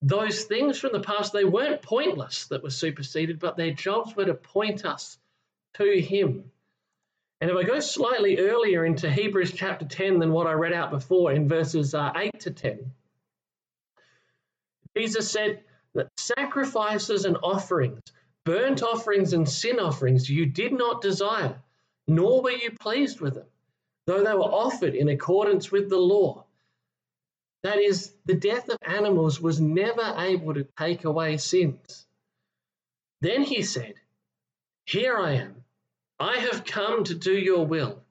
those 0.03 0.45
things 0.45 0.79
from 0.79 0.93
the 0.93 1.01
past, 1.01 1.33
they 1.33 1.45
weren't 1.45 1.83
pointless 1.83 2.47
that 2.47 2.63
were 2.63 2.71
superseded, 2.71 3.39
but 3.39 3.57
their 3.57 3.73
jobs 3.73 4.15
were 4.15 4.25
to 4.25 4.35
point 4.35 4.85
us 4.85 5.19
to 5.75 6.01
Him. 6.01 6.51
And 7.41 7.51
if 7.51 7.57
I 7.57 7.63
go 7.63 7.81
slightly 7.81 8.39
earlier 8.39 8.85
into 8.85 9.11
Hebrews 9.11 9.53
chapter 9.53 9.85
10 9.85 10.19
than 10.19 10.33
what 10.33 10.47
I 10.47 10.53
read 10.53 10.73
out 10.73 10.91
before 10.91 11.33
in 11.33 11.49
verses 11.49 11.95
uh, 11.95 12.13
8 12.15 12.41
to 12.41 12.51
10, 12.51 12.93
Jesus 14.97 15.31
said 15.31 15.63
that 15.95 16.09
sacrifices 16.19 17.25
and 17.25 17.37
offerings, 17.43 18.01
burnt 18.45 18.83
offerings 18.83 19.33
and 19.33 19.49
sin 19.49 19.81
offerings, 19.81 20.29
you 20.29 20.47
did 20.47 20.73
not 20.73 21.01
desire, 21.01 21.57
nor 22.07 22.43
were 22.43 22.51
you 22.51 22.71
pleased 22.73 23.21
with 23.21 23.35
them 23.35 23.47
though 24.07 24.25
they 24.25 24.35
were 24.35 24.41
offered 24.41 24.95
in 24.95 25.09
accordance 25.09 25.71
with 25.71 25.89
the 25.89 25.99
law. 25.99 26.42
That 27.63 27.79
is, 27.79 28.13
the 28.25 28.35
death 28.35 28.69
of 28.69 28.79
animals 28.83 29.41
was 29.41 29.61
never 29.61 30.15
able 30.19 30.55
to 30.55 30.67
take 30.77 31.05
away 31.05 31.37
sins. 31.37 32.07
Then 33.21 33.43
he 33.43 33.63
said, 33.63 33.95
Here 34.85 35.17
I 35.17 35.35
am. 35.35 35.65
I 36.19 36.39
have 36.39 36.65
come 36.65 37.05
to 37.05 37.15
do 37.15 37.33
your 37.33 37.67
will. 37.67 38.03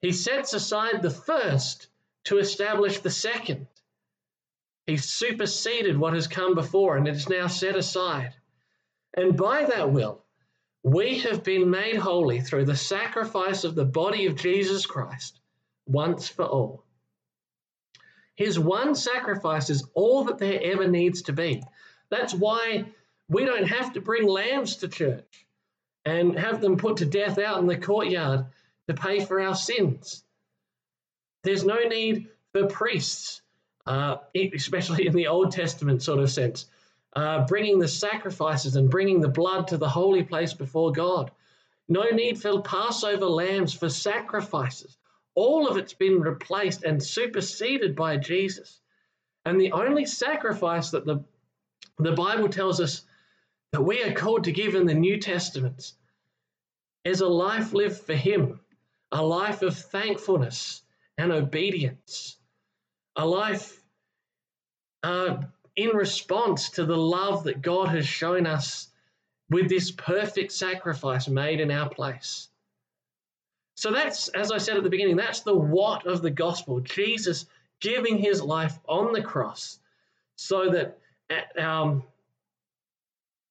He 0.00 0.12
sets 0.12 0.52
aside 0.52 1.02
the 1.02 1.10
first 1.10 1.88
to 2.24 2.38
establish 2.38 2.98
the 2.98 3.10
second. 3.10 3.66
He 4.86 4.96
superseded 4.96 5.96
what 5.96 6.14
has 6.14 6.26
come 6.26 6.54
before 6.54 6.96
and 6.96 7.08
it 7.08 7.14
is 7.14 7.28
now 7.28 7.46
set 7.46 7.76
aside. 7.76 8.34
And 9.16 9.36
by 9.36 9.64
that 9.64 9.92
will, 9.92 10.24
we 10.82 11.20
have 11.20 11.42
been 11.42 11.70
made 11.70 11.96
holy 11.96 12.40
through 12.40 12.66
the 12.66 12.76
sacrifice 12.76 13.64
of 13.64 13.74
the 13.74 13.84
body 13.84 14.26
of 14.26 14.36
Jesus 14.36 14.84
Christ 14.84 15.40
once 15.86 16.28
for 16.28 16.44
all. 16.44 16.84
His 18.34 18.58
one 18.58 18.94
sacrifice 18.94 19.70
is 19.70 19.86
all 19.94 20.24
that 20.24 20.38
there 20.38 20.60
ever 20.62 20.88
needs 20.88 21.22
to 21.22 21.32
be. 21.32 21.62
That's 22.10 22.34
why 22.34 22.86
we 23.28 23.44
don't 23.44 23.66
have 23.66 23.92
to 23.94 24.00
bring 24.00 24.26
lambs 24.26 24.76
to 24.76 24.88
church 24.88 25.46
and 26.04 26.38
have 26.38 26.60
them 26.60 26.76
put 26.76 26.98
to 26.98 27.06
death 27.06 27.38
out 27.38 27.60
in 27.60 27.66
the 27.66 27.76
courtyard 27.76 28.46
to 28.88 28.94
pay 28.94 29.24
for 29.24 29.40
our 29.40 29.54
sins. 29.54 30.24
There's 31.42 31.64
no 31.64 31.78
need 31.78 32.28
for 32.52 32.66
priests, 32.66 33.40
uh, 33.86 34.16
especially 34.34 35.06
in 35.06 35.14
the 35.14 35.28
Old 35.28 35.52
Testament 35.52 36.02
sort 36.02 36.18
of 36.20 36.30
sense, 36.30 36.66
uh, 37.14 37.46
bringing 37.46 37.78
the 37.78 37.88
sacrifices 37.88 38.76
and 38.76 38.90
bringing 38.90 39.20
the 39.20 39.28
blood 39.28 39.68
to 39.68 39.78
the 39.78 39.88
holy 39.88 40.24
place 40.24 40.52
before 40.52 40.92
God. 40.92 41.30
No 41.88 42.04
need 42.04 42.40
for 42.40 42.62
Passover 42.62 43.26
lambs 43.26 43.74
for 43.74 43.88
sacrifices. 43.88 44.96
All 45.34 45.68
of 45.68 45.76
it's 45.76 45.94
been 45.94 46.20
replaced 46.20 46.84
and 46.84 47.02
superseded 47.02 47.96
by 47.96 48.16
Jesus. 48.16 48.80
And 49.44 49.60
the 49.60 49.72
only 49.72 50.06
sacrifice 50.06 50.90
that 50.90 51.04
the, 51.04 51.24
the 51.98 52.12
Bible 52.12 52.48
tells 52.48 52.80
us 52.80 53.02
that 53.72 53.82
we 53.82 54.02
are 54.02 54.12
called 54.12 54.44
to 54.44 54.52
give 54.52 54.74
in 54.74 54.86
the 54.86 54.94
New 54.94 55.18
Testament 55.18 55.92
is 57.04 57.20
a 57.20 57.28
life 57.28 57.72
lived 57.72 58.00
for 58.00 58.14
Him, 58.14 58.60
a 59.12 59.22
life 59.22 59.62
of 59.62 59.76
thankfulness 59.76 60.82
and 61.18 61.32
obedience, 61.32 62.36
a 63.16 63.26
life 63.26 63.80
uh, 65.02 65.36
in 65.76 65.90
response 65.90 66.70
to 66.70 66.84
the 66.84 66.96
love 66.96 67.44
that 67.44 67.62
God 67.62 67.88
has 67.88 68.06
shown 68.06 68.46
us 68.46 68.88
with 69.50 69.68
this 69.68 69.90
perfect 69.90 70.52
sacrifice 70.52 71.28
made 71.28 71.60
in 71.60 71.70
our 71.70 71.88
place. 71.88 72.48
So 73.74 73.92
that's, 73.92 74.28
as 74.28 74.52
I 74.52 74.58
said 74.58 74.76
at 74.76 74.82
the 74.82 74.90
beginning, 74.90 75.16
that's 75.16 75.40
the 75.40 75.54
what 75.54 76.06
of 76.06 76.22
the 76.22 76.30
gospel. 76.30 76.80
Jesus 76.80 77.46
giving 77.80 78.18
his 78.18 78.40
life 78.40 78.78
on 78.88 79.12
the 79.12 79.22
cross 79.22 79.78
so 80.36 80.70
that 80.70 80.98
um, 81.58 82.04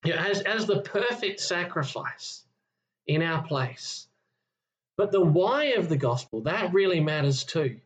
you 0.03 0.13
know, 0.13 0.19
as, 0.19 0.41
as 0.41 0.65
the 0.65 0.81
perfect 0.81 1.39
sacrifice 1.39 2.43
in 3.07 3.21
our 3.21 3.43
place. 3.43 4.07
But 4.97 5.11
the 5.11 5.21
why 5.21 5.73
of 5.77 5.89
the 5.89 5.97
gospel, 5.97 6.41
that 6.41 6.73
really 6.73 6.99
matters 6.99 7.43
too. 7.43 7.79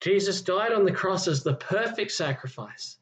Jesus 0.00 0.42
died 0.42 0.72
on 0.72 0.84
the 0.84 0.92
cross 0.92 1.28
as 1.28 1.42
the 1.42 1.54
perfect 1.54 2.12
sacrifice 2.12 2.98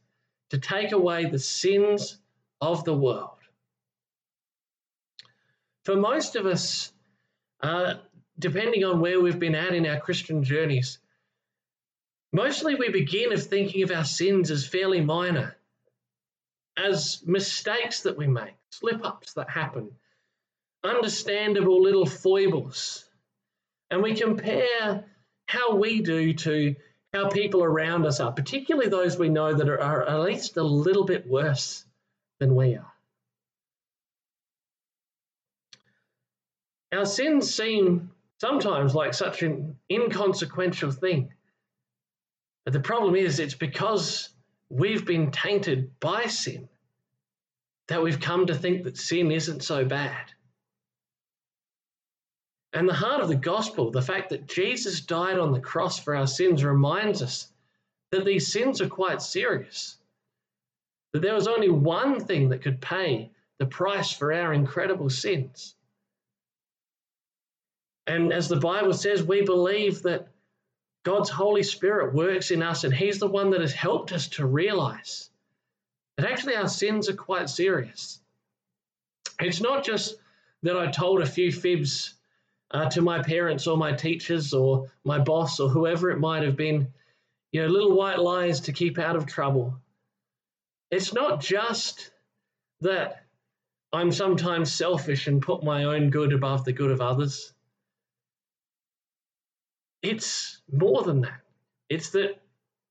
to 0.50 0.58
take 0.58 0.92
away 0.92 1.24
the 1.24 1.38
sins 1.38 2.18
of 2.60 2.84
the 2.84 2.96
world. 2.96 3.38
For 5.84 5.96
most 5.96 6.36
of 6.36 6.46
us, 6.46 6.92
uh, 7.60 7.94
depending 8.38 8.84
on 8.84 9.00
where 9.00 9.20
we've 9.20 9.38
been 9.38 9.54
at 9.54 9.74
in 9.74 9.86
our 9.86 10.00
Christian 10.00 10.44
journeys, 10.44 10.98
mostly 12.32 12.76
we 12.76 12.90
begin 12.90 13.32
of 13.32 13.42
thinking 13.42 13.82
of 13.82 13.90
our 13.90 14.04
sins 14.04 14.50
as 14.50 14.66
fairly 14.66 15.00
minor, 15.00 15.56
as 16.76 17.22
mistakes 17.26 18.02
that 18.02 18.16
we 18.16 18.26
make, 18.26 18.54
slip 18.70 19.04
ups 19.04 19.34
that 19.34 19.50
happen, 19.50 19.90
understandable 20.84 21.82
little 21.82 22.06
foibles. 22.06 23.04
And 23.90 24.02
we 24.02 24.14
compare 24.14 25.04
how 25.46 25.76
we 25.76 26.00
do 26.00 26.32
to 26.32 26.76
how 27.12 27.28
people 27.28 27.62
around 27.62 28.06
us 28.06 28.20
are, 28.20 28.32
particularly 28.32 28.88
those 28.88 29.18
we 29.18 29.28
know 29.28 29.52
that 29.52 29.68
are, 29.68 29.80
are 29.80 30.08
at 30.08 30.20
least 30.20 30.56
a 30.56 30.62
little 30.62 31.04
bit 31.04 31.26
worse 31.26 31.84
than 32.38 32.54
we 32.54 32.76
are. 32.76 32.91
Our 36.92 37.06
sins 37.06 37.54
seem 37.54 38.10
sometimes 38.38 38.94
like 38.94 39.14
such 39.14 39.42
an 39.42 39.76
inconsequential 39.90 40.90
thing. 40.90 41.32
But 42.64 42.74
the 42.74 42.80
problem 42.80 43.16
is, 43.16 43.40
it's 43.40 43.54
because 43.54 44.28
we've 44.68 45.04
been 45.04 45.30
tainted 45.30 45.98
by 46.00 46.26
sin 46.26 46.68
that 47.88 48.02
we've 48.02 48.20
come 48.20 48.46
to 48.46 48.54
think 48.54 48.84
that 48.84 48.96
sin 48.96 49.30
isn't 49.32 49.62
so 49.62 49.84
bad. 49.84 50.32
And 52.72 52.88
the 52.88 52.94
heart 52.94 53.20
of 53.20 53.28
the 53.28 53.36
gospel, 53.36 53.90
the 53.90 54.00
fact 54.00 54.30
that 54.30 54.48
Jesus 54.48 55.00
died 55.00 55.38
on 55.38 55.52
the 55.52 55.60
cross 55.60 55.98
for 55.98 56.16
our 56.16 56.26
sins, 56.26 56.64
reminds 56.64 57.20
us 57.20 57.48
that 58.10 58.24
these 58.24 58.52
sins 58.52 58.80
are 58.80 58.88
quite 58.88 59.20
serious. 59.20 59.96
That 61.12 61.20
there 61.20 61.34
was 61.34 61.48
only 61.48 61.68
one 61.68 62.24
thing 62.24 62.50
that 62.50 62.62
could 62.62 62.80
pay 62.80 63.30
the 63.58 63.66
price 63.66 64.12
for 64.12 64.32
our 64.32 64.54
incredible 64.54 65.10
sins. 65.10 65.74
And 68.06 68.32
as 68.32 68.48
the 68.48 68.56
Bible 68.56 68.94
says, 68.94 69.22
we 69.22 69.42
believe 69.42 70.02
that 70.02 70.28
God's 71.04 71.30
Holy 71.30 71.62
Spirit 71.62 72.14
works 72.14 72.50
in 72.50 72.62
us, 72.62 72.84
and 72.84 72.94
He's 72.94 73.18
the 73.18 73.28
one 73.28 73.50
that 73.50 73.60
has 73.60 73.72
helped 73.72 74.12
us 74.12 74.28
to 74.28 74.46
realize 74.46 75.30
that 76.16 76.30
actually 76.30 76.56
our 76.56 76.68
sins 76.68 77.08
are 77.08 77.14
quite 77.14 77.48
serious. 77.48 78.20
It's 79.40 79.60
not 79.60 79.84
just 79.84 80.16
that 80.62 80.76
I 80.76 80.90
told 80.90 81.20
a 81.20 81.26
few 81.26 81.50
fibs 81.50 82.14
uh, 82.70 82.88
to 82.90 83.02
my 83.02 83.22
parents 83.22 83.66
or 83.66 83.76
my 83.76 83.92
teachers 83.92 84.54
or 84.54 84.90
my 85.04 85.18
boss 85.18 85.60
or 85.60 85.68
whoever 85.68 86.10
it 86.10 86.18
might 86.18 86.42
have 86.42 86.56
been, 86.56 86.92
you 87.50 87.62
know, 87.62 87.68
little 87.68 87.96
white 87.96 88.18
lies 88.18 88.60
to 88.62 88.72
keep 88.72 88.98
out 88.98 89.16
of 89.16 89.26
trouble. 89.26 89.80
It's 90.90 91.12
not 91.12 91.40
just 91.40 92.10
that 92.80 93.24
I'm 93.92 94.12
sometimes 94.12 94.72
selfish 94.72 95.26
and 95.26 95.42
put 95.42 95.64
my 95.64 95.84
own 95.84 96.10
good 96.10 96.32
above 96.32 96.64
the 96.64 96.72
good 96.72 96.90
of 96.90 97.00
others. 97.00 97.52
It's 100.02 100.60
more 100.70 101.02
than 101.02 101.22
that. 101.22 101.40
It's 101.88 102.10
that 102.10 102.40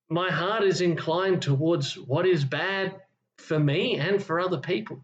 my 0.09 0.31
heart 0.31 0.63
is 0.63 0.81
inclined 0.81 1.41
towards 1.41 1.97
what 1.97 2.25
is 2.25 2.45
bad 2.45 3.01
for 3.37 3.59
me 3.59 3.97
and 3.97 4.23
for 4.23 4.39
other 4.39 4.59
people. 4.59 5.03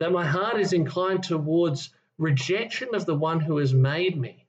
That 0.00 0.12
my 0.12 0.26
heart 0.26 0.58
is 0.60 0.72
inclined 0.72 1.22
towards 1.22 1.90
rejection 2.18 2.94
of 2.94 3.06
the 3.06 3.14
one 3.14 3.40
who 3.40 3.58
has 3.58 3.72
made 3.72 4.18
me 4.18 4.46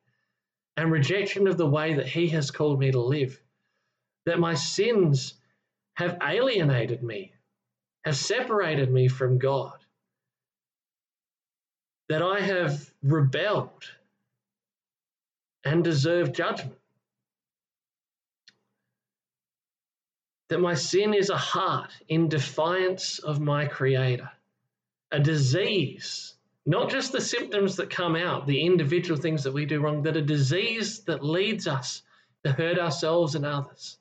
and 0.77 0.91
rejection 0.91 1.47
of 1.47 1.57
the 1.57 1.67
way 1.67 1.95
that 1.95 2.07
he 2.07 2.29
has 2.29 2.51
called 2.51 2.79
me 2.79 2.91
to 2.91 2.99
live. 2.99 3.39
That 4.25 4.39
my 4.39 4.55
sins 4.55 5.35
have 5.95 6.17
alienated 6.21 7.03
me, 7.03 7.33
have 8.05 8.15
separated 8.15 8.91
me 8.91 9.07
from 9.07 9.37
God. 9.37 9.77
That 12.09 12.21
I 12.21 12.39
have 12.39 12.91
rebelled 13.03 13.85
and 15.63 15.83
deserve 15.83 16.33
judgment. 16.33 16.77
That 20.49 20.59
my 20.59 20.73
sin 20.73 21.13
is 21.13 21.29
a 21.29 21.37
heart 21.37 21.91
in 22.09 22.27
defiance 22.27 23.19
of 23.19 23.39
my 23.39 23.65
Creator, 23.65 24.29
a 25.11 25.19
disease 25.19 26.35
not 26.65 26.89
just 26.89 27.11
the 27.11 27.21
symptoms 27.21 27.77
that 27.77 27.89
come 27.89 28.15
out, 28.15 28.45
the 28.45 28.65
individual 28.65 29.19
things 29.19 29.43
that 29.43 29.53
we 29.53 29.65
do 29.65 29.79
wrong, 29.79 30.03
that 30.03 30.17
a 30.17 30.21
disease 30.21 30.99
that 31.05 31.23
leads 31.23 31.67
us 31.67 32.03
to 32.43 32.51
hurt 32.51 32.77
ourselves 32.77 33.35
and 33.35 33.45
others. 33.45 33.97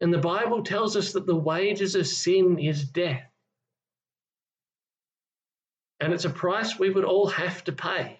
And 0.00 0.12
the 0.12 0.18
Bible 0.18 0.62
tells 0.62 0.96
us 0.96 1.12
that 1.12 1.26
the 1.26 1.36
wages 1.36 1.94
of 1.94 2.06
sin 2.06 2.58
is 2.58 2.84
death. 2.84 3.28
And 6.00 6.12
it's 6.12 6.24
a 6.24 6.30
price 6.30 6.78
we 6.78 6.90
would 6.90 7.04
all 7.04 7.28
have 7.28 7.62
to 7.64 7.72
pay 7.72 8.18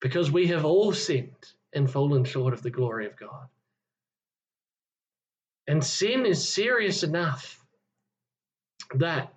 because 0.00 0.30
we 0.30 0.46
have 0.48 0.64
all 0.64 0.92
sinned 0.92 1.52
and 1.72 1.90
fallen 1.90 2.24
short 2.24 2.54
of 2.54 2.62
the 2.62 2.70
glory 2.70 3.06
of 3.06 3.16
God. 3.16 3.48
And 5.66 5.84
sin 5.84 6.24
is 6.24 6.48
serious 6.48 7.02
enough 7.02 7.64
that 8.94 9.34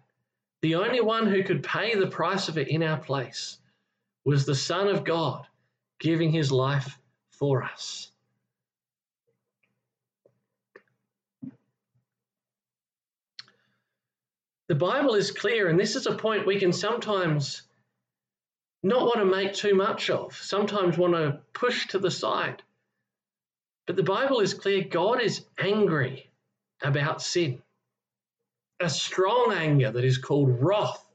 the 0.61 0.75
only 0.75 1.01
one 1.01 1.27
who 1.27 1.43
could 1.43 1.63
pay 1.63 1.95
the 1.95 2.07
price 2.07 2.47
of 2.47 2.57
it 2.57 2.69
in 2.69 2.83
our 2.83 2.97
place 2.97 3.57
was 4.23 4.45
the 4.45 4.55
Son 4.55 4.87
of 4.87 5.03
God 5.03 5.45
giving 5.99 6.31
his 6.31 6.51
life 6.51 6.97
for 7.31 7.63
us. 7.63 8.11
The 14.67 14.75
Bible 14.75 15.15
is 15.15 15.31
clear, 15.31 15.67
and 15.67 15.77
this 15.77 15.97
is 15.97 16.07
a 16.07 16.15
point 16.15 16.47
we 16.47 16.57
can 16.57 16.71
sometimes 16.71 17.63
not 18.83 19.03
want 19.03 19.17
to 19.17 19.25
make 19.25 19.53
too 19.53 19.75
much 19.75 20.09
of, 20.09 20.35
sometimes 20.35 20.97
want 20.97 21.13
to 21.13 21.39
push 21.53 21.87
to 21.87 21.99
the 21.99 22.11
side. 22.11 22.63
But 23.87 23.95
the 23.95 24.03
Bible 24.03 24.39
is 24.39 24.53
clear 24.53 24.83
God 24.83 25.21
is 25.21 25.45
angry 25.59 26.29
about 26.81 27.21
sin 27.21 27.61
a 28.81 28.89
strong 28.89 29.53
anger 29.53 29.91
that 29.91 30.03
is 30.03 30.17
called 30.17 30.61
wrath, 30.61 31.05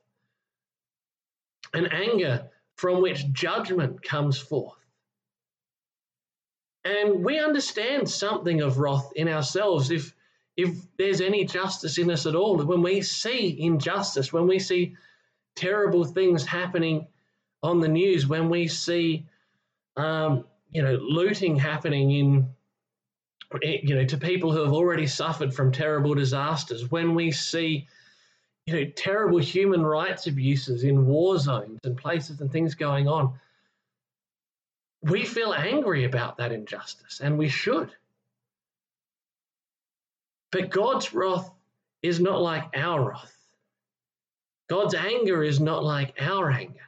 an 1.75 1.87
anger 1.87 2.49
from 2.77 3.03
which 3.03 3.31
judgment 3.33 4.03
comes 4.03 4.39
forth. 4.39 4.79
And 6.85 7.25
we 7.25 7.39
understand 7.41 8.09
something 8.09 8.63
of 8.63 8.79
wrath 8.79 9.11
in 9.17 9.29
ourselves 9.29 9.91
if, 9.91 10.15
if 10.57 10.77
there's 10.97 11.21
any 11.21 11.45
justice 11.45 11.99
in 11.99 12.11
us 12.11 12.27
at 12.27 12.37
all. 12.37 12.57
When 12.59 12.83
we 12.83 13.03
see 13.03 13.61
injustice, 13.61 14.33
when 14.33 14.47
we 14.47 14.61
see 14.61 14.97
terrible 15.57 16.05
things 16.05 16.47
happening 16.47 17.09
on 17.67 17.81
the 17.81 17.89
news, 17.89 18.27
when 18.27 18.49
we 18.49 18.69
see 18.69 19.27
um, 19.97 20.45
you 20.71 20.83
know 20.83 20.95
looting 20.95 21.57
happening 21.57 22.11
in 22.11 22.49
you 23.63 23.95
know, 23.95 24.05
to 24.05 24.19
people 24.19 24.53
who 24.53 24.63
have 24.63 24.73
already 24.73 25.07
suffered 25.07 25.55
from 25.55 25.73
terrible 25.73 26.15
disasters, 26.15 26.91
when 26.91 27.15
we 27.15 27.31
see, 27.31 27.87
you 28.67 28.75
know, 28.75 28.91
terrible 28.97 29.39
human 29.39 29.85
rights 29.85 30.27
abuses 30.27 30.85
in 30.85 31.07
war 31.07 31.39
zones 31.39 31.79
and 31.85 31.97
places 31.97 32.41
and 32.41 32.51
things 32.51 32.75
going 32.75 33.09
on, 33.09 33.39
we 35.03 35.25
feel 35.25 35.53
angry 35.55 36.05
about 36.05 36.39
that 36.39 36.53
injustice, 36.53 37.21
and 37.21 37.39
we 37.39 37.49
should. 37.49 37.91
But 40.51 40.71
God's 40.71 41.15
wrath 41.15 41.51
is 42.03 42.19
not 42.19 42.41
like 42.41 42.65
our 42.75 43.11
wrath. 43.11 43.33
God's 44.69 44.95
anger 44.95 45.45
is 45.45 45.61
not 45.61 45.85
like 45.85 46.15
our 46.21 46.51
anger. 46.51 46.81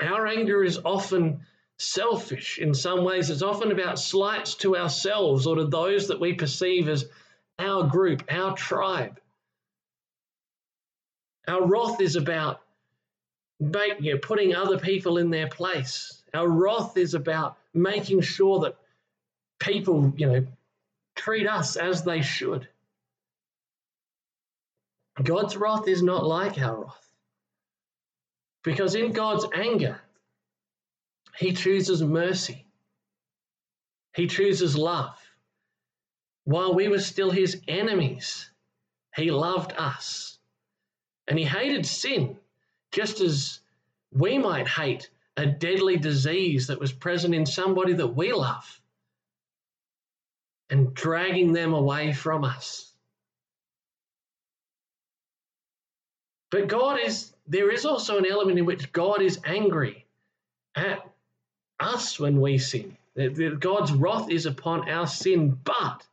Our 0.00 0.26
anger 0.26 0.64
is 0.64 0.80
often 0.84 1.40
selfish 1.78 2.58
in 2.58 2.74
some 2.74 3.04
ways. 3.04 3.30
It's 3.30 3.42
often 3.42 3.72
about 3.72 3.98
slights 3.98 4.54
to 4.56 4.76
ourselves 4.76 5.46
or 5.46 5.56
to 5.56 5.66
those 5.66 6.08
that 6.08 6.20
we 6.20 6.34
perceive 6.34 6.88
as 6.88 7.06
our 7.58 7.84
group, 7.84 8.24
our 8.30 8.56
tribe. 8.56 9.20
Our 11.46 11.66
wrath 11.66 12.00
is 12.00 12.16
about 12.16 12.60
you 13.60 14.14
know, 14.14 14.18
putting 14.20 14.54
other 14.54 14.78
people 14.78 15.18
in 15.18 15.30
their 15.30 15.48
place. 15.48 16.22
Our 16.32 16.48
wrath 16.48 16.96
is 16.96 17.14
about 17.14 17.56
making 17.72 18.22
sure 18.22 18.60
that 18.60 18.76
people, 19.58 20.12
you 20.16 20.26
know, 20.26 20.46
treat 21.14 21.46
us 21.46 21.76
as 21.76 22.02
they 22.02 22.22
should. 22.22 22.68
God's 25.22 25.56
wrath 25.56 25.86
is 25.86 26.02
not 26.02 26.26
like 26.26 26.58
our 26.58 26.82
wrath. 26.82 27.13
Because 28.64 28.96
in 28.96 29.12
God's 29.12 29.46
anger, 29.54 30.00
he 31.38 31.52
chooses 31.52 32.02
mercy. 32.02 32.66
He 34.16 34.26
chooses 34.28 34.76
love. 34.76 35.18
while 36.44 36.74
we 36.74 36.88
were 36.88 37.00
still 37.00 37.30
his 37.30 37.60
enemies, 37.68 38.50
he 39.16 39.30
loved 39.30 39.72
us. 39.76 40.38
And 41.28 41.38
he 41.38 41.44
hated 41.44 41.86
sin, 41.86 42.38
just 42.92 43.20
as 43.20 43.60
we 44.12 44.38
might 44.38 44.68
hate 44.68 45.10
a 45.36 45.46
deadly 45.46 45.96
disease 45.96 46.68
that 46.68 46.80
was 46.80 46.92
present 46.92 47.34
in 47.34 47.46
somebody 47.46 47.94
that 47.94 48.08
we 48.08 48.32
love 48.32 48.80
and 50.70 50.94
dragging 50.94 51.52
them 51.52 51.74
away 51.74 52.12
from 52.12 52.44
us. 52.44 52.92
But 56.50 56.68
God 56.68 57.00
is, 57.04 57.33
there 57.46 57.70
is 57.70 57.84
also 57.84 58.18
an 58.18 58.26
element 58.26 58.58
in 58.58 58.64
which 58.64 58.92
God 58.92 59.20
is 59.20 59.40
angry 59.44 60.06
at 60.74 61.06
us 61.78 62.18
when 62.18 62.40
we 62.40 62.58
sin. 62.58 62.96
God's 63.58 63.92
wrath 63.92 64.30
is 64.30 64.46
upon 64.46 64.88
our 64.88 65.06
sin, 65.06 65.58
but 65.62 66.06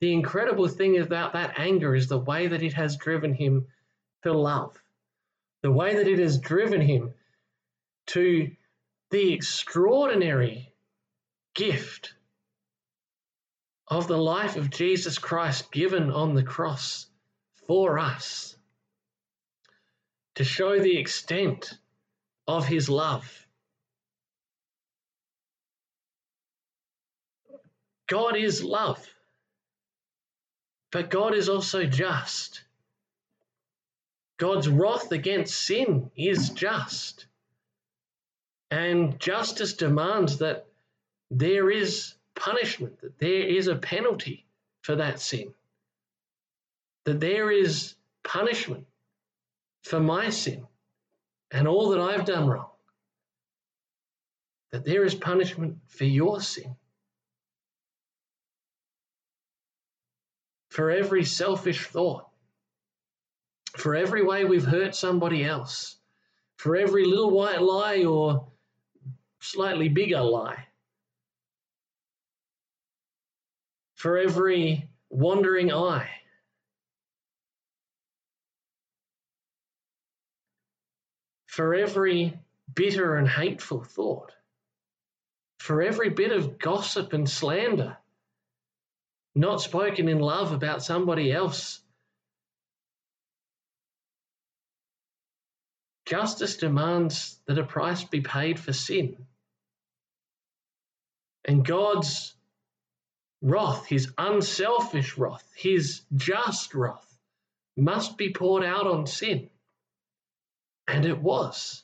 the 0.00 0.12
incredible 0.12 0.66
thing 0.68 0.98
about 0.98 1.34
that 1.34 1.58
anger 1.58 1.94
is 1.94 2.08
the 2.08 2.18
way 2.18 2.48
that 2.48 2.62
it 2.62 2.72
has 2.72 2.96
driven 2.96 3.34
him 3.34 3.66
to 4.22 4.32
love, 4.32 4.76
the 5.62 5.70
way 5.70 5.96
that 5.96 6.08
it 6.08 6.18
has 6.18 6.38
driven 6.38 6.80
him 6.80 7.14
to 8.06 8.50
the 9.10 9.32
extraordinary 9.32 10.72
gift 11.54 12.14
of 13.86 14.08
the 14.08 14.18
life 14.18 14.56
of 14.56 14.70
Jesus 14.70 15.18
Christ 15.18 15.70
given 15.70 16.10
on 16.10 16.34
the 16.34 16.42
cross 16.42 17.06
for 17.68 17.98
us 17.98 18.56
to 20.42 20.48
show 20.48 20.80
the 20.80 20.98
extent 20.98 21.72
of 22.48 22.66
his 22.66 22.88
love. 22.88 23.46
God 28.08 28.36
is 28.36 28.64
love, 28.64 29.06
but 30.90 31.10
God 31.10 31.36
is 31.36 31.48
also 31.48 31.84
just. 31.84 32.64
God's 34.36 34.68
wrath 34.68 35.12
against 35.12 35.54
sin 35.54 36.10
is 36.16 36.50
just. 36.50 37.26
And 38.72 39.20
justice 39.20 39.74
demands 39.74 40.38
that 40.38 40.66
there 41.30 41.70
is 41.70 42.14
punishment, 42.34 43.00
that 43.00 43.16
there 43.20 43.46
is 43.46 43.68
a 43.68 43.76
penalty 43.76 44.44
for 44.80 44.96
that 44.96 45.20
sin, 45.20 45.54
that 47.04 47.20
there 47.20 47.52
is 47.52 47.94
punishment 48.24 48.88
for 49.82 50.00
my 50.00 50.30
sin 50.30 50.66
and 51.50 51.68
all 51.68 51.90
that 51.90 52.00
I've 52.00 52.24
done 52.24 52.48
wrong, 52.48 52.70
that 54.70 54.84
there 54.84 55.04
is 55.04 55.14
punishment 55.14 55.76
for 55.88 56.04
your 56.04 56.40
sin. 56.40 56.76
For 60.70 60.90
every 60.90 61.24
selfish 61.24 61.86
thought, 61.86 62.26
for 63.76 63.94
every 63.94 64.24
way 64.24 64.44
we've 64.44 64.64
hurt 64.64 64.94
somebody 64.94 65.44
else, 65.44 65.96
for 66.56 66.76
every 66.76 67.04
little 67.04 67.30
white 67.30 67.60
lie 67.60 68.04
or 68.04 68.46
slightly 69.40 69.88
bigger 69.88 70.22
lie, 70.22 70.66
for 73.96 74.16
every 74.16 74.88
wandering 75.10 75.72
eye. 75.72 76.08
For 81.52 81.74
every 81.74 82.40
bitter 82.74 83.16
and 83.16 83.28
hateful 83.28 83.84
thought, 83.84 84.32
for 85.58 85.82
every 85.82 86.08
bit 86.08 86.32
of 86.32 86.58
gossip 86.58 87.12
and 87.12 87.28
slander, 87.28 87.98
not 89.34 89.60
spoken 89.60 90.08
in 90.08 90.18
love 90.18 90.52
about 90.52 90.82
somebody 90.82 91.30
else. 91.30 91.82
Justice 96.06 96.56
demands 96.56 97.38
that 97.44 97.58
a 97.58 97.64
price 97.64 98.02
be 98.02 98.22
paid 98.22 98.58
for 98.58 98.72
sin. 98.72 99.26
And 101.44 101.66
God's 101.66 102.32
wrath, 103.42 103.84
his 103.84 104.10
unselfish 104.16 105.18
wrath, 105.18 105.52
his 105.54 106.00
just 106.16 106.72
wrath, 106.72 107.18
must 107.76 108.16
be 108.16 108.32
poured 108.32 108.64
out 108.64 108.86
on 108.86 109.06
sin. 109.06 109.50
And 110.92 111.04
it 111.04 111.20
was. 111.20 111.82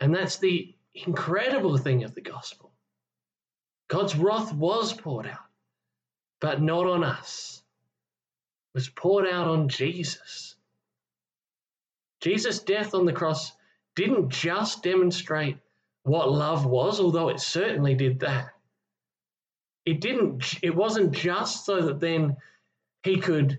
And 0.00 0.14
that's 0.14 0.38
the 0.38 0.74
incredible 0.94 1.76
thing 1.76 2.04
of 2.04 2.14
the 2.14 2.20
gospel. 2.20 2.72
God's 3.88 4.16
wrath 4.16 4.52
was 4.54 4.92
poured 4.92 5.26
out, 5.26 5.38
but 6.40 6.62
not 6.62 6.86
on 6.86 7.04
us. 7.04 7.62
It 8.74 8.78
was 8.78 8.88
poured 8.88 9.26
out 9.26 9.48
on 9.48 9.68
Jesus. 9.68 10.54
Jesus' 12.20 12.60
death 12.60 12.94
on 12.94 13.04
the 13.04 13.12
cross 13.12 13.52
didn't 13.96 14.30
just 14.30 14.82
demonstrate 14.82 15.58
what 16.04 16.30
love 16.30 16.64
was, 16.64 17.00
although 17.00 17.28
it 17.28 17.40
certainly 17.40 17.94
did 17.94 18.20
that 18.20 18.54
it 19.88 20.02
didn't 20.02 20.58
it 20.62 20.76
wasn't 20.76 21.12
just 21.12 21.64
so 21.64 21.80
that 21.80 21.98
then 21.98 22.36
he 23.04 23.16
could 23.16 23.58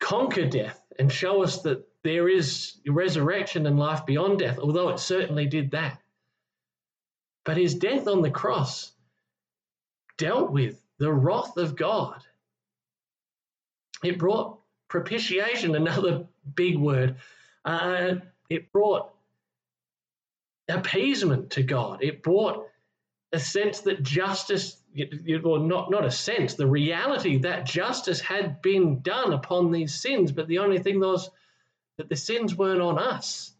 conquer 0.00 0.44
death 0.44 0.82
and 0.98 1.12
show 1.12 1.44
us 1.44 1.62
that 1.62 1.86
there 2.04 2.28
is 2.28 2.74
resurrection 2.86 3.66
and 3.66 3.78
life 3.78 4.06
beyond 4.06 4.38
death 4.38 4.58
although 4.58 4.88
it 4.90 4.98
certainly 4.98 5.46
did 5.46 5.72
that. 5.72 6.00
But 7.44 7.56
his 7.56 7.74
death 7.74 8.06
on 8.06 8.22
the 8.22 8.30
cross 8.30 8.92
dealt 10.18 10.50
with 10.50 10.80
the 10.98 11.12
wrath 11.12 11.56
of 11.56 11.76
god. 11.76 12.22
It 14.04 14.18
brought 14.18 14.58
propitiation 14.88 15.74
another 15.74 16.26
big 16.54 16.76
word. 16.76 17.16
Uh, 17.64 18.16
it 18.50 18.72
brought 18.72 19.14
appeasement 20.68 21.50
to 21.50 21.62
god. 21.62 22.02
It 22.02 22.22
brought 22.22 22.66
a 23.32 23.38
sense 23.38 23.80
that 23.80 24.02
justice 24.02 24.76
well, 25.42 25.60
not, 25.60 25.90
not 25.90 26.04
a 26.04 26.10
sense, 26.10 26.54
the 26.54 26.66
reality 26.66 27.38
that 27.38 27.66
justice 27.66 28.20
had 28.20 28.60
been 28.62 29.00
done 29.00 29.32
upon 29.32 29.70
these 29.70 29.94
sins, 29.94 30.32
but 30.32 30.48
the 30.48 30.58
only 30.58 30.78
thing 30.78 30.98
was 30.98 31.30
that 31.98 32.08
the 32.08 32.16
sins 32.16 32.54
weren't 32.54 32.80
on 32.80 32.98
us. 32.98 33.52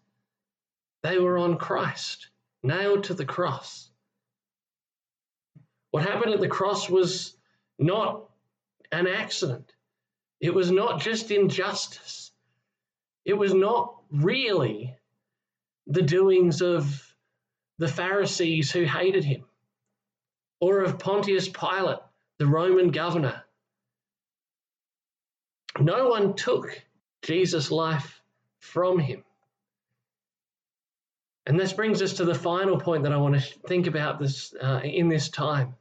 They 1.03 1.19
were 1.19 1.39
on 1.39 1.59
Christ, 1.59 2.29
nailed 2.63 3.05
to 3.05 3.15
the 3.15 3.27
cross. 3.27 3.91
What 5.91 6.05
happened 6.05 6.35
at 6.35 6.41
the 6.41 6.49
cross 6.49 6.89
was 6.89 7.37
not 7.79 8.29
an 8.91 9.07
accident. 9.07 9.73
It 10.41 10.55
was 10.55 10.71
not 10.71 11.01
just 11.01 11.31
injustice. 11.31 12.31
It 13.25 13.35
was 13.35 13.53
not 13.53 13.97
really 14.11 14.97
the 15.87 16.03
doings 16.03 16.63
of 16.63 17.05
the 17.79 17.89
Pharisees 17.89 18.71
who 18.71 18.85
hated 18.85 19.25
him 19.25 19.45
or 20.61 20.83
of 20.83 20.99
Pontius 20.99 21.49
Pilate, 21.49 21.99
the 22.39 22.47
Roman 22.47 22.91
governor. 22.91 23.43
No 25.79 26.09
one 26.09 26.35
took 26.35 26.83
Jesus' 27.23 27.71
life 27.71 28.18
from 28.61 28.99
him. 28.99 29.25
And 31.47 31.59
this 31.59 31.73
brings 31.73 32.03
us 32.03 32.15
to 32.15 32.25
the 32.25 32.35
final 32.35 32.79
point 32.79 33.05
that 33.05 33.13
I 33.13 33.17
want 33.17 33.35
to 33.35 33.59
think 33.67 33.87
about 33.87 34.19
this 34.19 34.55
uh, 34.61 34.81
in 34.85 35.09
this 35.09 35.29
time. 35.31 35.75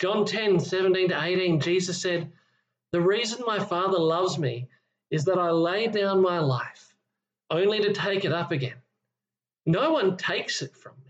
John 0.00 0.24
10, 0.24 0.58
17 0.58 1.10
to 1.10 1.22
18, 1.22 1.60
Jesus 1.60 2.00
said, 2.02 2.32
The 2.92 3.00
reason 3.00 3.44
my 3.46 3.58
Father 3.58 3.98
loves 3.98 4.38
me 4.38 4.68
is 5.10 5.24
that 5.26 5.38
I 5.38 5.50
lay 5.50 5.86
down 5.86 6.20
my 6.20 6.40
life 6.40 6.94
only 7.50 7.80
to 7.80 7.92
take 7.92 8.24
it 8.24 8.32
up 8.32 8.50
again. 8.50 8.76
No 9.64 9.92
one 9.92 10.16
takes 10.16 10.62
it 10.62 10.76
from 10.76 10.92
me 11.04 11.06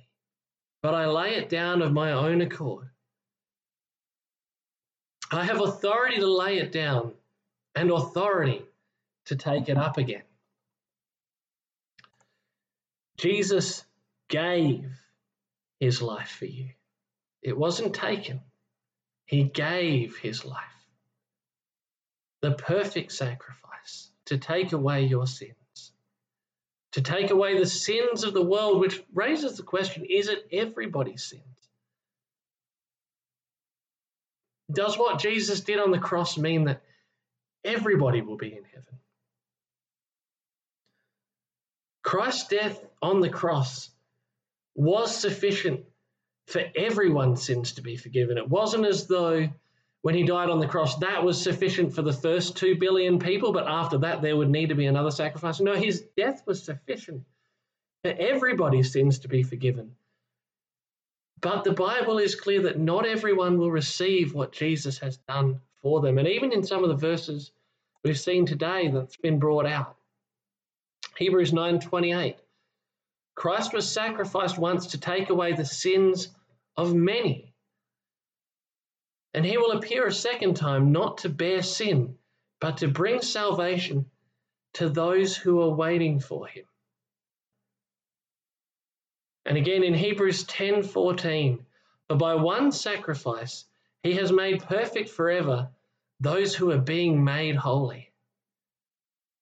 but 0.86 0.94
I 0.94 1.06
lay 1.06 1.34
it 1.34 1.48
down 1.48 1.82
of 1.82 1.92
my 1.92 2.12
own 2.12 2.42
accord. 2.42 2.88
I 5.32 5.44
have 5.44 5.60
authority 5.60 6.18
to 6.18 6.26
lay 6.28 6.58
it 6.58 6.70
down 6.70 7.12
and 7.74 7.90
authority 7.90 8.64
to 9.24 9.34
take 9.34 9.68
it 9.68 9.76
up 9.76 9.98
again. 9.98 10.22
Jesus 13.16 13.84
gave 14.28 14.84
his 15.80 16.02
life 16.02 16.36
for 16.38 16.46
you. 16.46 16.70
It 17.42 17.56
wasn't 17.56 17.94
taken, 17.94 18.40
he 19.24 19.44
gave 19.44 20.16
his 20.16 20.44
life. 20.44 20.62
The 22.42 22.52
perfect 22.52 23.12
sacrifice 23.12 24.10
to 24.26 24.38
take 24.38 24.72
away 24.72 25.04
your 25.04 25.26
sins, 25.26 25.92
to 26.92 27.00
take 27.00 27.30
away 27.30 27.58
the 27.58 27.66
sins 27.66 28.24
of 28.24 28.34
the 28.34 28.42
world, 28.42 28.80
which 28.80 29.02
raises 29.14 29.56
the 29.56 29.62
question 29.62 30.04
is 30.04 30.28
it 30.28 30.46
everybody's 30.52 31.24
sins? 31.24 31.42
Does 34.70 34.98
what 34.98 35.20
Jesus 35.20 35.60
did 35.60 35.78
on 35.78 35.92
the 35.92 35.98
cross 35.98 36.36
mean 36.36 36.64
that 36.64 36.82
everybody 37.64 38.20
will 38.20 38.36
be 38.36 38.48
in 38.48 38.64
heaven? 38.64 38.98
Christ's 42.02 42.48
death 42.48 42.80
on 43.02 43.20
the 43.20 43.28
cross 43.28 43.90
was 44.74 45.16
sufficient 45.16 45.84
for 46.46 46.62
everyone's 46.76 47.42
sins 47.42 47.72
to 47.72 47.82
be 47.82 47.96
forgiven. 47.96 48.38
It 48.38 48.48
wasn't 48.48 48.86
as 48.86 49.06
though 49.06 49.48
when 50.02 50.14
he 50.14 50.22
died 50.22 50.50
on 50.50 50.60
the 50.60 50.68
cross, 50.68 50.96
that 50.98 51.24
was 51.24 51.42
sufficient 51.42 51.92
for 51.92 52.02
the 52.02 52.12
first 52.12 52.56
two 52.56 52.76
billion 52.76 53.18
people, 53.18 53.52
but 53.52 53.66
after 53.66 53.98
that, 53.98 54.22
there 54.22 54.36
would 54.36 54.50
need 54.50 54.68
to 54.68 54.76
be 54.76 54.86
another 54.86 55.10
sacrifice. 55.10 55.60
No, 55.60 55.74
his 55.74 56.04
death 56.16 56.44
was 56.46 56.62
sufficient 56.62 57.24
for 58.04 58.14
everybody's 58.16 58.92
sins 58.92 59.18
to 59.20 59.28
be 59.28 59.42
forgiven. 59.42 59.96
But 61.40 61.64
the 61.64 61.72
Bible 61.72 62.18
is 62.18 62.34
clear 62.34 62.62
that 62.62 62.78
not 62.78 63.04
everyone 63.04 63.58
will 63.58 63.70
receive 63.70 64.32
what 64.32 64.52
Jesus 64.52 64.98
has 64.98 65.16
done 65.16 65.60
for 65.82 66.00
them. 66.00 66.18
And 66.18 66.28
even 66.28 66.52
in 66.52 66.62
some 66.62 66.84
of 66.84 66.88
the 66.88 66.94
verses 66.94 67.50
we've 68.04 68.18
seen 68.18 68.46
today 68.46 68.88
that's 68.88 69.16
been 69.16 69.40
brought 69.40 69.66
out. 69.66 69.96
Hebrews 71.16 71.52
9:28 71.52 72.36
Christ 73.36 73.74
was 73.74 73.90
sacrificed 73.90 74.58
once 74.58 74.88
to 74.88 74.98
take 74.98 75.30
away 75.30 75.52
the 75.52 75.64
sins 75.64 76.34
of 76.76 76.94
many. 76.94 77.52
And 79.34 79.44
he 79.44 79.58
will 79.58 79.72
appear 79.72 80.06
a 80.06 80.12
second 80.12 80.56
time 80.56 80.90
not 80.90 81.18
to 81.18 81.28
bear 81.28 81.62
sin, 81.62 82.18
but 82.60 82.78
to 82.78 82.88
bring 82.88 83.20
salvation 83.20 84.10
to 84.74 84.88
those 84.88 85.36
who 85.36 85.60
are 85.60 85.74
waiting 85.74 86.18
for 86.18 86.46
him. 86.46 86.64
And 89.44 89.58
again 89.58 89.84
in 89.84 89.94
Hebrews 89.94 90.44
10:14, 90.44 91.64
for 92.08 92.16
by 92.16 92.34
one 92.34 92.72
sacrifice 92.72 93.66
he 94.02 94.14
has 94.14 94.32
made 94.32 94.62
perfect 94.62 95.10
forever 95.10 95.68
those 96.20 96.54
who 96.54 96.70
are 96.70 96.78
being 96.78 97.22
made 97.22 97.56
holy. 97.56 98.10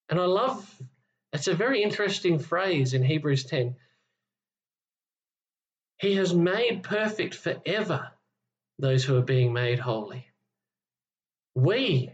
And 0.08 0.20
I 0.20 0.24
love 0.24 0.82
it's 1.34 1.48
a 1.48 1.54
very 1.54 1.82
interesting 1.82 2.38
phrase 2.38 2.94
in 2.94 3.02
Hebrews 3.02 3.44
10. 3.44 3.74
He 5.98 6.14
has 6.14 6.32
made 6.32 6.84
perfect 6.84 7.34
forever 7.34 8.12
those 8.78 9.04
who 9.04 9.16
are 9.16 9.22
being 9.22 9.52
made 9.52 9.80
holy. 9.80 10.28
We 11.56 12.12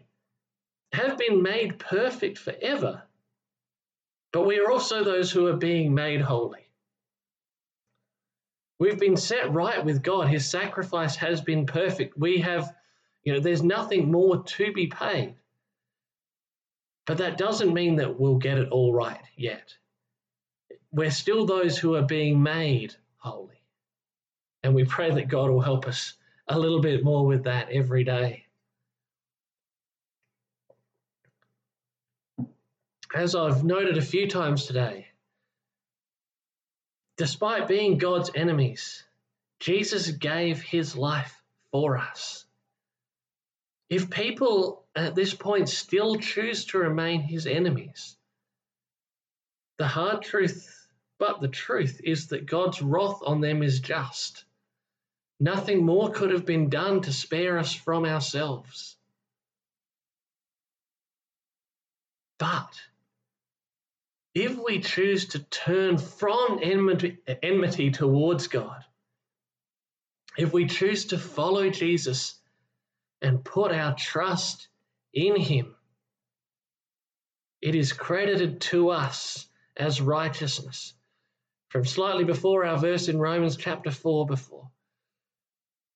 have 0.92 1.18
been 1.18 1.42
made 1.42 1.78
perfect 1.78 2.38
forever, 2.38 3.02
but 4.32 4.46
we 4.46 4.58
are 4.58 4.70
also 4.70 5.04
those 5.04 5.30
who 5.30 5.46
are 5.48 5.56
being 5.56 5.94
made 5.94 6.22
holy. 6.22 6.70
We've 8.78 8.98
been 8.98 9.18
set 9.18 9.52
right 9.52 9.84
with 9.84 10.02
God. 10.02 10.28
His 10.28 10.48
sacrifice 10.48 11.16
has 11.16 11.42
been 11.42 11.66
perfect. 11.66 12.16
We 12.16 12.38
have, 12.38 12.74
you 13.22 13.34
know, 13.34 13.40
there's 13.40 13.62
nothing 13.62 14.10
more 14.10 14.42
to 14.42 14.72
be 14.72 14.86
paid. 14.86 15.34
But 17.10 17.18
that 17.18 17.38
doesn't 17.38 17.74
mean 17.74 17.96
that 17.96 18.20
we'll 18.20 18.38
get 18.38 18.56
it 18.56 18.68
all 18.68 18.92
right 18.92 19.20
yet. 19.36 19.74
We're 20.92 21.10
still 21.10 21.44
those 21.44 21.76
who 21.76 21.96
are 21.96 22.02
being 22.02 22.40
made 22.40 22.94
holy. 23.16 23.60
And 24.62 24.76
we 24.76 24.84
pray 24.84 25.10
that 25.10 25.26
God 25.26 25.50
will 25.50 25.60
help 25.60 25.88
us 25.88 26.14
a 26.46 26.56
little 26.56 26.80
bit 26.80 27.02
more 27.02 27.26
with 27.26 27.42
that 27.46 27.68
every 27.72 28.04
day. 28.04 28.44
As 33.12 33.34
I've 33.34 33.64
noted 33.64 33.98
a 33.98 34.02
few 34.02 34.28
times 34.28 34.66
today, 34.66 35.08
Despite 37.16 37.66
being 37.66 37.98
God's 37.98 38.30
enemies, 38.36 39.02
Jesus 39.58 40.12
gave 40.12 40.62
his 40.62 40.94
life 40.94 41.42
for 41.72 41.98
us. 41.98 42.46
If 43.90 44.08
people 44.08 44.86
at 44.94 45.16
this 45.16 45.34
point 45.34 45.68
still 45.68 46.16
choose 46.16 46.64
to 46.66 46.78
remain 46.78 47.20
his 47.22 47.48
enemies, 47.48 48.16
the 49.78 49.88
hard 49.88 50.22
truth, 50.22 50.86
but 51.18 51.40
the 51.40 51.48
truth, 51.48 52.00
is 52.04 52.28
that 52.28 52.46
God's 52.46 52.80
wrath 52.80 53.20
on 53.26 53.40
them 53.40 53.64
is 53.64 53.80
just. 53.80 54.44
Nothing 55.40 55.84
more 55.84 56.10
could 56.10 56.30
have 56.30 56.46
been 56.46 56.70
done 56.70 57.00
to 57.02 57.12
spare 57.12 57.58
us 57.58 57.74
from 57.74 58.04
ourselves. 58.04 58.96
But 62.38 62.72
if 64.34 64.56
we 64.56 64.80
choose 64.80 65.28
to 65.28 65.40
turn 65.40 65.98
from 65.98 66.60
enmity, 66.62 67.18
enmity 67.42 67.90
towards 67.90 68.46
God, 68.46 68.84
if 70.38 70.52
we 70.52 70.66
choose 70.66 71.06
to 71.06 71.18
follow 71.18 71.68
Jesus 71.70 72.39
and 73.22 73.44
put 73.44 73.72
our 73.72 73.94
trust 73.94 74.68
in 75.12 75.36
Him, 75.36 75.74
it 77.60 77.74
is 77.74 77.92
credited 77.92 78.60
to 78.62 78.90
us 78.90 79.46
as 79.76 80.00
righteousness. 80.00 80.94
From 81.68 81.84
slightly 81.84 82.24
before 82.24 82.64
our 82.64 82.78
verse 82.78 83.08
in 83.08 83.18
Romans 83.18 83.56
chapter 83.56 83.90
4 83.90 84.26
before. 84.26 84.68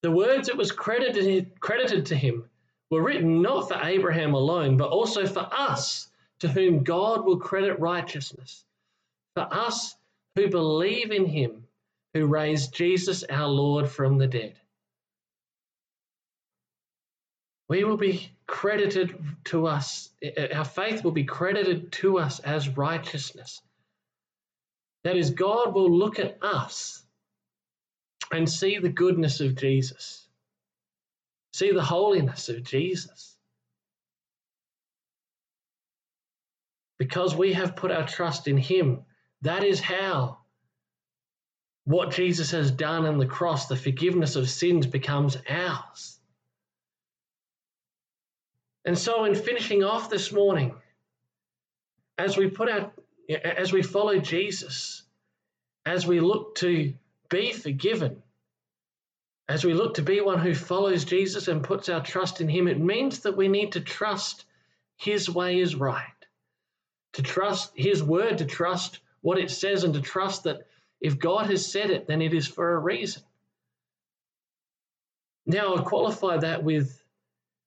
The 0.03 0.11
words 0.11 0.49
that 0.49 0.57
was 0.57 0.71
credited, 0.71 1.59
credited 1.61 2.07
to 2.07 2.17
him 2.17 2.49
were 2.91 3.03
written 3.03 3.43
not 3.43 3.69
for 3.69 3.81
Abraham 3.83 4.35
alone, 4.35 4.77
but 4.77 4.91
also 4.91 5.27
for 5.27 5.49
us 5.51 6.09
to 6.41 6.49
whom 6.49 6.85
God 6.85 7.25
will 7.25 7.39
credit 7.39 7.81
righteousness. 7.81 8.65
For 9.35 9.49
us 9.51 9.97
who 10.37 10.49
believe 10.49 11.11
in 11.11 11.25
him 11.25 11.67
who 12.13 12.27
raised 12.27 12.75
Jesus 12.75 13.25
our 13.25 13.49
Lord 13.49 13.89
from 13.89 14.19
the 14.19 14.27
dead. 14.29 14.61
We 17.69 17.85
will 17.85 17.97
be 17.97 18.31
credited 18.47 19.19
to 19.45 19.67
us, 19.67 20.11
eh, 20.23 20.55
our 20.55 20.65
faith 20.65 21.03
will 21.03 21.13
be 21.13 21.25
credited 21.25 21.93
to 21.93 22.19
us 22.19 22.41
as 22.41 22.69
righteousness. 22.69 23.61
That 25.05 25.17
is, 25.17 25.31
God 25.31 25.75
will 25.75 25.91
look 25.91 26.19
at 26.19 26.39
us 26.43 27.03
and 28.33 28.49
see 28.49 28.79
the 28.79 28.89
goodness 28.89 29.41
of 29.41 29.55
Jesus, 29.57 30.27
see 31.53 31.73
the 31.73 31.83
holiness 31.83 32.49
of 32.49 32.63
Jesus. 32.65 33.35
because 36.99 37.35
we 37.35 37.53
have 37.53 37.77
put 37.77 37.91
our 37.91 38.07
trust 38.07 38.49
in 38.49 38.57
Him. 38.57 39.03
That 39.43 39.65
is 39.65 39.81
how 39.81 40.39
what 41.85 42.13
Jesus 42.13 42.53
has 42.53 42.71
done 42.71 43.05
on 43.05 43.19
the 43.19 43.27
cross, 43.27 43.67
the 43.67 43.77
forgiveness 43.77 44.37
of 44.37 44.49
sins, 44.49 44.87
becomes 44.87 45.37
ours. 45.49 46.19
And 48.85 48.99
so, 48.99 49.25
in 49.25 49.35
finishing 49.35 49.83
off 49.83 50.11
this 50.11 50.33
morning, 50.33 50.75
as 52.19 52.37
we 52.37 52.49
put 52.51 52.69
our, 52.69 52.93
as 53.43 53.73
we 53.73 53.83
follow 53.83 54.19
Jesus, 54.19 55.03
as 55.87 56.07
we 56.07 56.21
look 56.21 56.57
to 56.57 56.93
be 57.31 57.53
forgiven, 57.53 58.23
as 59.49 59.65
we 59.65 59.75
look 59.75 59.95
to 59.95 60.03
be 60.03 60.21
one 60.21 60.39
who 60.39 60.55
follows 60.55 61.05
Jesus 61.05 61.49
and 61.49 61.65
puts 61.65 61.89
our 61.89 62.03
trust 62.03 62.41
in 62.41 62.49
Him, 62.49 62.69
it 62.69 62.79
means 62.79 63.21
that 63.21 63.37
we 63.37 63.49
need 63.49 63.73
to 63.73 63.81
trust 63.81 64.45
His 64.97 65.29
way 65.31 65.61
is 65.61 65.75
right 65.75 66.15
to 67.15 67.23
trust 67.23 67.73
His 67.75 68.03
word, 68.03 68.39
to 68.39 68.45
trust 68.45 69.01
what 69.23 69.39
it 69.39 69.51
says, 69.51 69.85
and 69.85 69.95
to 69.95 70.01
trust 70.01 70.45
that 70.45 70.67
if 71.01 71.19
God 71.19 71.47
has 71.47 71.71
said 71.71 71.91
it, 71.91 72.07
then 72.07 72.21
it 72.21 72.35
is 72.35 72.47
for 72.47 72.75
a 72.75 72.79
reason. 72.79 73.23
Now, 75.47 75.77
I 75.77 75.83
qualify 75.83 76.39
that 76.39 76.63
with 76.63 77.03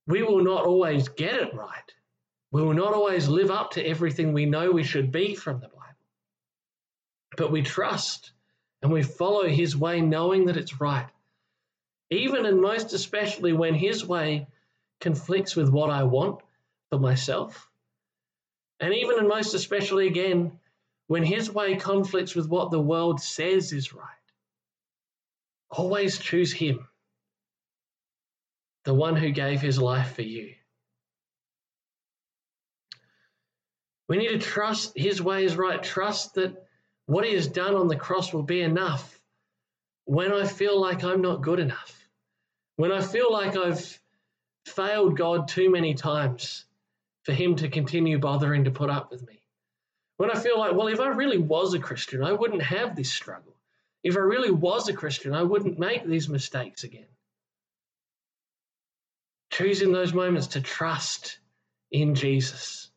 we 0.08 0.24
will 0.24 0.44
not 0.44 0.66
always 0.66 1.10
get 1.10 1.36
it 1.36 1.54
right. 1.54 1.94
We 2.52 2.64
will 2.64 2.74
not 2.74 2.94
always 2.94 3.28
live 3.28 3.52
up 3.52 3.72
to 3.72 3.86
everything 3.86 4.34
we 4.34 4.46
know 4.46 4.72
we 4.72 4.84
should 4.84 5.12
be 5.12 5.36
from 5.36 5.60
the 5.60 5.68
Bible. 5.68 5.84
But 7.36 7.52
we 7.52 7.62
trust 7.62 8.32
and 8.82 8.92
we 8.92 9.04
follow 9.04 9.48
His 9.48 9.76
way, 9.76 10.02
knowing 10.02 10.46
that 10.46 10.58
it's 10.58 10.80
right. 10.80 11.10
Even 12.10 12.46
and 12.46 12.62
most 12.62 12.94
especially 12.94 13.54
when 13.54 13.76
His 13.76 14.06
way 14.06 14.48
conflicts 15.02 15.56
with 15.56 15.70
what 15.70 15.90
I 15.90 16.04
want 16.04 16.40
for 16.90 17.00
myself 17.00 17.70
and 18.80 18.94
even 18.94 19.18
and 19.20 19.28
most 19.28 19.54
especially 19.54 20.08
again, 20.08 20.60
when 21.08 21.24
his 21.24 21.52
way 21.52 21.76
conflicts 21.76 22.36
with 22.36 22.48
what 22.48 22.72
the 22.72 22.82
world 22.82 23.20
says 23.20 23.74
is 23.74 23.94
right, 23.94 24.04
always 25.70 26.20
choose 26.20 26.54
him, 26.54 26.88
the 28.88 28.94
one 28.94 29.18
who 29.18 29.32
gave 29.32 29.60
his 29.60 29.78
life 29.78 30.16
for 30.16 30.22
you. 30.22 30.54
We 34.08 34.16
need 34.16 34.30
to 34.30 34.40
trust 34.40 34.98
his 34.98 35.22
way 35.22 35.44
is 35.44 35.58
right, 35.58 35.84
trust 35.84 36.36
that 36.36 36.56
what 37.06 37.26
he 37.26 37.34
has 37.34 37.48
done 37.48 37.76
on 37.76 37.90
the 37.90 37.98
cross 37.98 38.32
will 38.32 38.44
be 38.44 38.62
enough 38.62 39.20
when 40.06 40.32
I 40.32 40.48
feel 40.48 40.80
like 40.80 41.04
I'm 41.04 41.22
not 41.22 41.42
good 41.42 41.60
enough, 41.60 42.08
when 42.78 42.94
I 42.94 43.02
feel 43.02 43.30
like 43.30 43.58
I've 43.58 44.00
failed 44.66 45.18
God 45.18 45.50
too 45.50 45.70
many 45.70 45.94
times 45.94 46.64
for 47.24 47.34
him 47.34 47.58
to 47.58 47.68
continue 47.68 48.20
bothering 48.20 48.64
to 48.64 48.72
put 48.72 48.90
up 48.90 49.12
with 49.12 49.28
me. 49.28 49.42
When 50.16 50.32
I 50.32 50.40
feel 50.40 50.58
like, 50.58 50.76
well, 50.76 50.88
if 50.88 51.02
I 51.02 51.10
really 51.10 51.40
was 51.40 51.74
a 51.74 51.80
Christian, 51.80 52.24
I 52.24 52.32
wouldn't 52.32 52.62
have 52.62 52.96
this 52.96 53.12
struggle. 53.12 53.58
If 54.02 54.16
I 54.16 54.22
really 54.22 54.52
was 54.52 54.88
a 54.88 54.94
Christian, 54.94 55.34
I 55.34 55.44
wouldn't 55.44 55.78
make 55.78 56.06
these 56.06 56.30
mistakes 56.30 56.86
again. 56.86 57.08
Choosing 59.58 59.92
those 59.92 60.14
moments 60.14 60.48
to 60.50 60.62
trust 60.62 61.40
in 61.92 62.16
Jesus, 62.16 62.92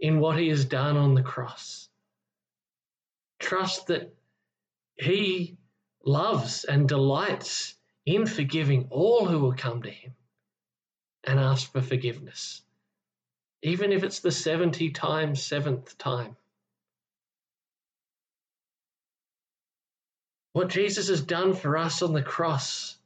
in 0.00 0.20
what 0.20 0.38
he 0.38 0.48
has 0.50 0.66
done 0.66 0.96
on 0.98 1.14
the 1.14 1.22
cross. 1.22 1.88
Trust 3.40 3.86
that 3.88 4.14
he 4.96 5.56
loves 6.04 6.64
and 6.64 6.88
delights 6.88 7.74
in 8.06 8.26
forgiving 8.26 8.88
all 8.90 9.26
who 9.26 9.38
will 9.38 9.54
come 9.54 9.82
to 9.82 9.90
him. 9.90 10.14
and 11.24 11.40
ask 11.40 11.72
for 11.72 11.82
forgiveness, 11.82 12.62
even 13.62 13.92
if 13.92 14.04
it's 14.04 14.20
the 14.20 14.30
70 14.32 14.90
times 14.90 15.42
seventh 15.42 15.98
time. 15.98 16.36
What 20.52 20.68
Jesus 20.68 21.08
has 21.08 21.22
done 21.22 21.54
for 21.54 21.76
us 21.76 22.02
on 22.02 22.12
the 22.14 22.22
cross, 22.22 22.96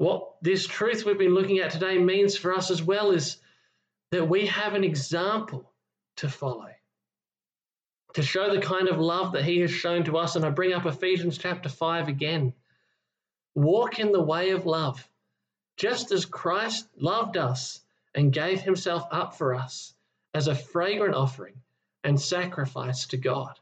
what 0.00 0.36
this 0.40 0.66
truth 0.66 1.04
we've 1.04 1.18
been 1.18 1.34
looking 1.34 1.58
at 1.58 1.72
today 1.72 1.98
means 1.98 2.34
for 2.34 2.54
us 2.54 2.70
as 2.70 2.82
well 2.82 3.10
is 3.10 3.36
that 4.12 4.26
we 4.26 4.46
have 4.46 4.72
an 4.72 4.82
example 4.82 5.70
to 6.16 6.26
follow 6.26 6.70
to 8.14 8.22
show 8.22 8.54
the 8.54 8.62
kind 8.62 8.88
of 8.88 8.98
love 8.98 9.32
that 9.32 9.44
he 9.44 9.60
has 9.60 9.70
shown 9.70 10.04
to 10.04 10.16
us. 10.16 10.36
And 10.36 10.44
I 10.44 10.48
bring 10.48 10.72
up 10.72 10.86
Ephesians 10.86 11.36
chapter 11.36 11.68
5 11.68 12.08
again. 12.08 12.54
Walk 13.54 13.98
in 13.98 14.10
the 14.10 14.22
way 14.22 14.50
of 14.50 14.64
love, 14.64 15.06
just 15.76 16.12
as 16.12 16.24
Christ 16.24 16.88
loved 16.96 17.36
us 17.36 17.80
and 18.14 18.32
gave 18.32 18.62
himself 18.62 19.06
up 19.10 19.36
for 19.36 19.54
us 19.54 19.92
as 20.32 20.48
a 20.48 20.54
fragrant 20.54 21.14
offering 21.14 21.60
and 22.04 22.18
sacrifice 22.18 23.06
to 23.08 23.18
God. 23.18 23.52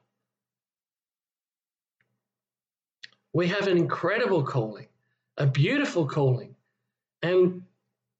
We 3.32 3.48
have 3.48 3.66
an 3.66 3.76
incredible 3.76 4.44
calling, 4.44 4.86
a 5.38 5.46
beautiful 5.46 6.04
calling, 6.06 6.56
and 7.22 7.62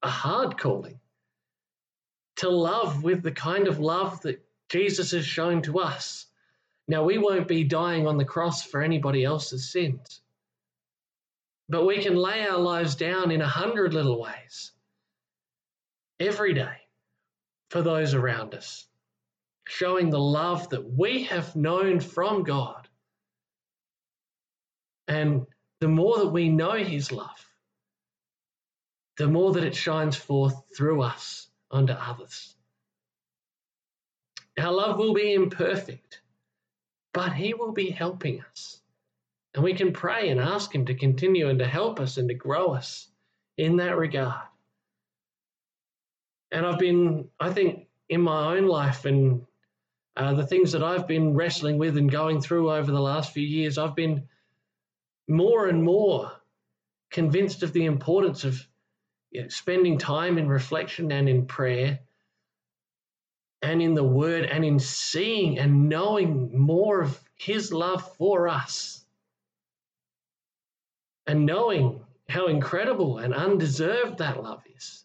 a 0.02 0.08
hard 0.08 0.56
calling 0.56 1.00
to 2.36 2.48
love 2.48 3.02
with 3.02 3.22
the 3.22 3.32
kind 3.32 3.66
of 3.66 3.80
love 3.80 4.22
that 4.22 4.40
Jesus 4.68 5.10
has 5.10 5.26
shown 5.26 5.60
to 5.62 5.80
us. 5.80 6.26
Now, 6.86 7.02
we 7.02 7.18
won't 7.18 7.48
be 7.48 7.64
dying 7.64 8.06
on 8.06 8.16
the 8.16 8.24
cross 8.24 8.62
for 8.62 8.80
anybody 8.80 9.24
else's 9.24 9.70
sins, 9.70 10.20
but 11.68 11.84
we 11.84 12.00
can 12.02 12.14
lay 12.14 12.46
our 12.46 12.58
lives 12.58 12.94
down 12.94 13.32
in 13.32 13.42
a 13.42 13.48
hundred 13.48 13.92
little 13.92 14.20
ways 14.22 14.70
every 16.20 16.54
day 16.54 16.76
for 17.70 17.82
those 17.82 18.14
around 18.14 18.54
us, 18.54 18.86
showing 19.66 20.08
the 20.08 20.20
love 20.20 20.68
that 20.70 20.96
we 20.96 21.24
have 21.24 21.56
known 21.56 21.98
from 21.98 22.44
God. 22.44 22.88
And 25.08 25.46
the 25.80 25.88
more 25.88 26.18
that 26.18 26.28
we 26.28 26.48
know 26.48 26.72
His 26.72 27.12
love, 27.12 27.46
the 29.16 29.28
more 29.28 29.52
that 29.52 29.64
it 29.64 29.74
shines 29.74 30.16
forth 30.16 30.54
through 30.76 31.02
us 31.02 31.48
unto 31.70 31.92
others. 31.92 32.54
Our 34.58 34.72
love 34.72 34.98
will 34.98 35.14
be 35.14 35.34
imperfect, 35.34 36.20
but 37.12 37.32
He 37.32 37.54
will 37.54 37.72
be 37.72 37.90
helping 37.90 38.42
us. 38.42 38.80
And 39.54 39.64
we 39.64 39.74
can 39.74 39.92
pray 39.92 40.30
and 40.30 40.40
ask 40.40 40.74
Him 40.74 40.86
to 40.86 40.94
continue 40.94 41.48
and 41.48 41.58
to 41.58 41.66
help 41.66 42.00
us 42.00 42.16
and 42.16 42.28
to 42.28 42.34
grow 42.34 42.74
us 42.74 43.08
in 43.56 43.76
that 43.76 43.96
regard. 43.96 44.42
And 46.50 46.64
I've 46.64 46.78
been, 46.78 47.28
I 47.38 47.50
think, 47.50 47.86
in 48.08 48.22
my 48.22 48.56
own 48.56 48.66
life 48.66 49.04
and 49.04 49.42
uh, 50.16 50.34
the 50.34 50.46
things 50.46 50.72
that 50.72 50.82
I've 50.82 51.06
been 51.06 51.34
wrestling 51.34 51.78
with 51.78 51.96
and 51.96 52.10
going 52.10 52.40
through 52.40 52.72
over 52.72 52.90
the 52.90 53.00
last 53.00 53.32
few 53.32 53.46
years, 53.46 53.78
I've 53.78 53.94
been 53.94 54.28
more 55.28 55.68
and 55.68 55.82
more 55.82 56.32
convinced 57.10 57.62
of 57.62 57.72
the 57.72 57.84
importance 57.84 58.44
of 58.44 58.66
you 59.30 59.42
know, 59.42 59.48
spending 59.48 59.98
time 59.98 60.38
in 60.38 60.48
reflection 60.48 61.12
and 61.12 61.28
in 61.28 61.46
prayer 61.46 62.00
and 63.60 63.82
in 63.82 63.94
the 63.94 64.04
word 64.04 64.44
and 64.44 64.64
in 64.64 64.78
seeing 64.78 65.58
and 65.58 65.88
knowing 65.88 66.58
more 66.58 67.02
of 67.02 67.18
his 67.36 67.72
love 67.72 68.16
for 68.16 68.48
us 68.48 69.04
and 71.26 71.44
knowing 71.44 72.00
how 72.28 72.46
incredible 72.46 73.18
and 73.18 73.34
undeserved 73.34 74.18
that 74.18 74.42
love 74.42 74.62
is. 74.76 75.04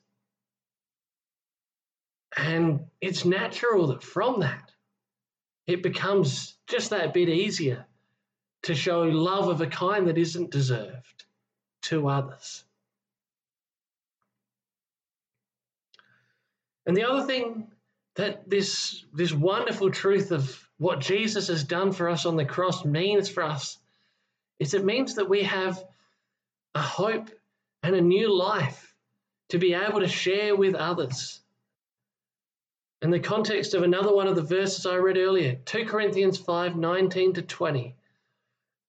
And 2.36 2.86
it's 3.02 3.26
natural 3.26 3.88
that 3.88 4.04
from 4.04 4.40
that, 4.40 4.72
it 5.68 5.84
becomes 5.84 6.56
just 6.68 6.90
that 6.90 7.14
bit 7.14 7.30
easier 7.30 7.86
to 8.64 8.76
show 8.76 9.04
love 9.04 9.50
of 9.50 9.62
a 9.62 9.68
kind 9.68 10.08
that 10.08 10.18
isn't 10.18 10.52
deserved 10.52 11.26
to 11.84 12.08
others. 12.08 12.64
And 16.86 16.98
the 16.98 17.04
other 17.04 17.26
thing 17.26 17.68
that 18.16 18.50
this, 18.50 19.04
this 19.14 19.34
wonderful 19.34 19.92
truth 19.92 20.32
of 20.32 20.68
what 20.78 21.00
Jesus 21.00 21.48
has 21.48 21.64
done 21.64 21.92
for 21.92 22.10
us 22.10 22.26
on 22.26 22.36
the 22.36 22.46
cross 22.46 22.84
means 22.84 23.30
for 23.30 23.44
us 23.44 23.78
is 24.60 24.74
it 24.74 24.86
means 24.86 25.16
that 25.16 25.30
we 25.30 25.44
have 25.44 25.84
a 26.76 26.82
hope 26.82 27.30
and 27.82 27.96
a 27.96 28.02
new 28.02 28.34
life 28.34 28.96
to 29.50 29.58
be 29.58 29.74
able 29.74 30.00
to 30.00 30.08
share 30.08 30.56
with 30.56 30.76
others. 30.76 31.42
In 33.02 33.12
the 33.12 33.20
context 33.20 33.74
of 33.74 33.84
another 33.84 34.14
one 34.14 34.28
of 34.28 34.36
the 34.36 34.42
verses 34.42 34.86
I 34.86 34.96
read 34.96 35.18
earlier, 35.18 35.56
2 35.66 35.86
Corinthians 35.86 36.38
5 36.38 36.76
19 36.78 37.34
to 37.34 37.42
20, 37.42 37.96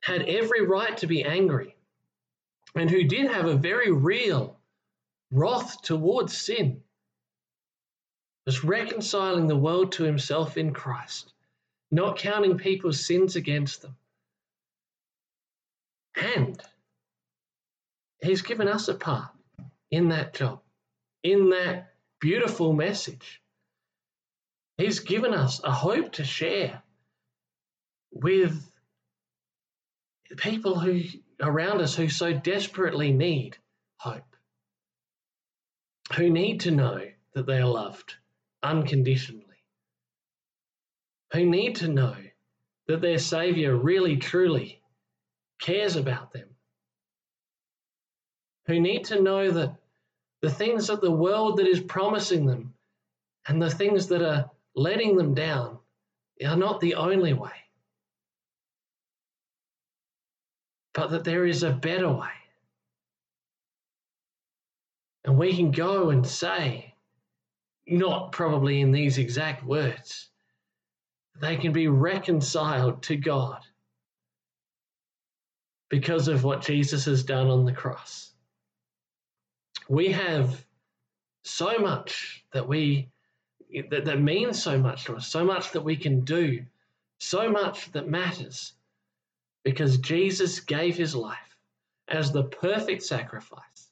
had 0.00 0.22
every 0.22 0.64
right 0.64 0.96
to 0.98 1.06
be 1.06 1.24
angry 1.24 1.74
and 2.74 2.90
who 2.90 3.04
did 3.04 3.30
have 3.30 3.46
a 3.46 3.56
very 3.56 3.90
real 3.90 4.58
wrath 5.30 5.82
towards 5.82 6.36
sin, 6.36 6.82
was 8.46 8.64
reconciling 8.64 9.46
the 9.46 9.56
world 9.56 9.92
to 9.92 10.04
himself 10.04 10.56
in 10.56 10.72
Christ, 10.72 11.32
not 11.90 12.18
counting 12.18 12.56
people's 12.56 13.04
sins 13.04 13.36
against 13.36 13.82
them. 13.82 13.96
And 16.14 16.60
he's 18.22 18.42
given 18.42 18.68
us 18.68 18.88
a 18.88 18.94
part 18.94 19.30
in 19.90 20.08
that 20.08 20.34
job, 20.34 20.60
in 21.22 21.50
that 21.50 21.92
beautiful 22.20 22.72
message. 22.72 23.42
He's 24.76 25.00
given 25.00 25.34
us 25.34 25.60
a 25.62 25.72
hope 25.72 26.12
to 26.12 26.24
share 26.24 26.82
with 28.12 28.70
people 30.36 30.78
who 30.78 31.02
around 31.40 31.80
us 31.80 31.94
who 31.94 32.08
so 32.08 32.32
desperately 32.32 33.12
need 33.12 33.56
hope, 33.96 34.36
who 36.16 36.30
need 36.30 36.60
to 36.60 36.70
know 36.70 37.00
that 37.34 37.46
they 37.46 37.58
are 37.58 37.66
loved, 37.66 38.14
unconditionally, 38.62 39.44
who 41.32 41.44
need 41.44 41.76
to 41.76 41.88
know 41.88 42.16
that 42.86 43.00
their 43.00 43.18
Saviour 43.18 43.76
really 43.76 44.16
truly 44.16 44.80
cares 45.60 45.96
about 45.96 46.32
them, 46.32 46.48
who 48.66 48.80
need 48.80 49.04
to 49.06 49.20
know 49.20 49.50
that 49.50 49.76
the 50.40 50.50
things 50.50 50.86
that 50.86 51.00
the 51.00 51.10
world 51.10 51.58
that 51.58 51.66
is 51.66 51.80
promising 51.80 52.46
them 52.46 52.74
and 53.46 53.60
the 53.60 53.70
things 53.70 54.08
that 54.08 54.22
are 54.22 54.50
letting 54.74 55.16
them 55.16 55.34
down 55.34 55.78
are 56.44 56.56
not 56.56 56.80
the 56.80 56.94
only 56.94 57.32
way, 57.32 57.50
but 60.98 61.10
that 61.10 61.22
there 61.22 61.46
is 61.46 61.62
a 61.62 61.70
better 61.70 62.10
way. 62.10 62.26
And 65.24 65.38
we 65.38 65.54
can 65.54 65.70
go 65.70 66.10
and 66.10 66.26
say, 66.26 66.92
not 67.86 68.32
probably 68.32 68.80
in 68.80 68.90
these 68.90 69.16
exact 69.16 69.64
words, 69.64 70.28
they 71.40 71.56
can 71.56 71.72
be 71.72 71.86
reconciled 71.86 73.00
to 73.04 73.14
God 73.14 73.60
because 75.88 76.26
of 76.26 76.42
what 76.42 76.62
Jesus 76.62 77.04
has 77.04 77.22
done 77.22 77.46
on 77.46 77.64
the 77.64 77.72
cross. 77.72 78.32
We 79.88 80.10
have 80.10 80.66
so 81.44 81.78
much 81.78 82.44
that 82.52 82.66
we 82.66 83.08
that, 83.90 84.04
that 84.04 84.20
means 84.20 84.60
so 84.60 84.76
much 84.76 85.04
to 85.04 85.14
us, 85.14 85.28
so 85.28 85.44
much 85.44 85.70
that 85.72 85.82
we 85.82 85.94
can 85.94 86.22
do, 86.22 86.64
so 87.18 87.48
much 87.52 87.92
that 87.92 88.08
matters, 88.08 88.72
because 89.64 89.98
Jesus 89.98 90.60
gave 90.60 90.96
his 90.96 91.14
life 91.14 91.36
as 92.08 92.32
the 92.32 92.44
perfect 92.44 93.02
sacrifice 93.02 93.90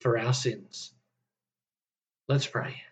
for 0.00 0.18
our 0.18 0.32
sins. 0.32 0.92
Let's 2.28 2.46
pray. 2.46 2.82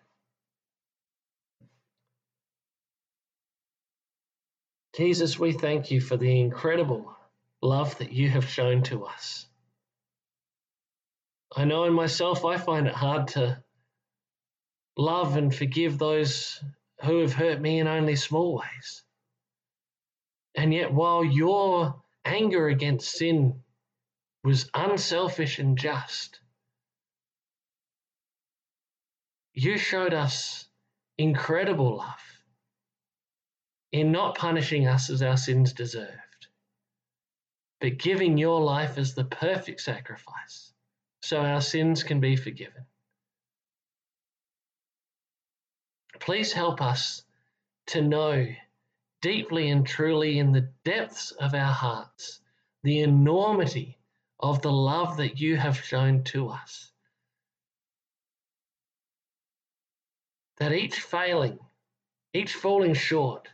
Jesus, 4.96 5.38
we 5.38 5.52
thank 5.52 5.90
you 5.90 6.02
for 6.02 6.18
the 6.18 6.40
incredible 6.40 7.16
love 7.62 7.96
that 7.98 8.12
you 8.12 8.28
have 8.28 8.48
shown 8.48 8.82
to 8.84 9.06
us. 9.06 9.46
I 11.56 11.64
know 11.64 11.84
in 11.84 11.94
myself 11.94 12.44
I 12.44 12.58
find 12.58 12.86
it 12.86 12.94
hard 12.94 13.28
to 13.28 13.62
love 14.96 15.36
and 15.36 15.54
forgive 15.54 15.98
those 15.98 16.62
who 17.04 17.20
have 17.20 17.32
hurt 17.32 17.60
me 17.60 17.80
in 17.80 17.88
only 17.88 18.16
small 18.16 18.56
ways. 18.56 19.02
And 20.54 20.72
yet, 20.72 20.92
while 20.92 21.24
your 21.24 22.02
anger 22.24 22.68
against 22.68 23.12
sin 23.12 23.62
was 24.44 24.68
unselfish 24.74 25.58
and 25.58 25.78
just, 25.78 26.40
you 29.54 29.78
showed 29.78 30.14
us 30.14 30.66
incredible 31.18 31.98
love 31.98 32.42
in 33.92 34.10
not 34.12 34.36
punishing 34.36 34.86
us 34.86 35.10
as 35.10 35.22
our 35.22 35.36
sins 35.36 35.72
deserved, 35.72 36.46
but 37.80 37.98
giving 37.98 38.38
your 38.38 38.60
life 38.60 38.98
as 38.98 39.14
the 39.14 39.24
perfect 39.24 39.80
sacrifice 39.80 40.72
so 41.22 41.40
our 41.40 41.60
sins 41.60 42.02
can 42.02 42.20
be 42.20 42.36
forgiven. 42.36 42.84
Please 46.20 46.52
help 46.52 46.80
us 46.80 47.22
to 47.88 48.00
know 48.00 48.46
deeply 49.22 49.70
and 49.70 49.86
truly 49.86 50.38
in 50.38 50.52
the 50.52 50.68
depths 50.84 51.30
of 51.30 51.54
our 51.54 51.72
hearts 51.72 52.40
the 52.82 53.00
enormity 53.00 53.96
of 54.40 54.60
the 54.60 54.72
love 54.72 55.16
that 55.18 55.40
you 55.40 55.56
have 55.56 55.84
shown 55.84 56.24
to 56.24 56.48
us. 56.48 56.90
That 60.58 60.72
each 60.72 60.98
failing, 60.98 61.60
each 62.34 62.54
falling 62.54 62.94
short, 62.94 63.48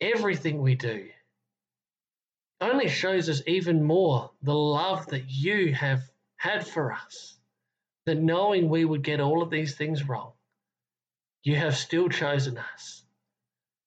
everything 0.00 0.60
we 0.60 0.74
do 0.74 1.08
only 2.60 2.88
shows 2.88 3.28
us 3.30 3.42
even 3.46 3.82
more 3.82 4.30
the 4.42 4.54
love 4.54 5.06
that 5.06 5.30
you 5.30 5.74
have 5.74 6.02
had 6.36 6.66
for 6.66 6.92
us. 6.92 7.36
That 8.04 8.18
knowing 8.18 8.68
we 8.68 8.84
would 8.84 9.02
get 9.02 9.20
all 9.20 9.42
of 9.42 9.50
these 9.50 9.74
things 9.74 10.06
wrong, 10.06 10.32
you 11.42 11.56
have 11.56 11.76
still 11.76 12.08
chosen 12.08 12.58
us 12.58 13.05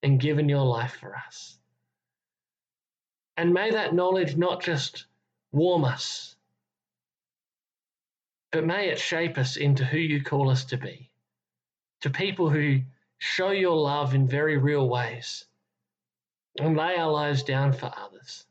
and 0.04 0.20
given 0.20 0.50
your 0.50 0.66
life 0.66 0.98
for 1.00 1.16
us. 1.16 1.58
And 3.38 3.54
may 3.54 3.72
that 3.72 3.94
knowledge 3.94 4.36
not 4.36 4.62
just 4.62 5.06
warm 5.52 5.84
us, 5.86 6.36
but 8.52 8.66
may 8.66 8.90
it 8.90 9.00
shape 9.00 9.38
us 9.38 9.58
into 9.58 9.86
who 9.86 9.98
you 9.98 10.24
call 10.24 10.50
us 10.50 10.66
to 10.66 10.78
be, 10.78 11.10
to 12.02 12.10
people 12.10 12.50
who 12.50 12.82
show 13.18 13.52
your 13.52 13.78
love 13.78 14.16
in 14.16 14.28
very 14.28 14.58
real 14.58 14.88
ways 14.88 15.46
and 16.58 16.76
lay 16.76 16.96
our 16.96 17.12
lives 17.12 17.44
down 17.44 17.74
for 17.74 17.92
others. 17.96 18.46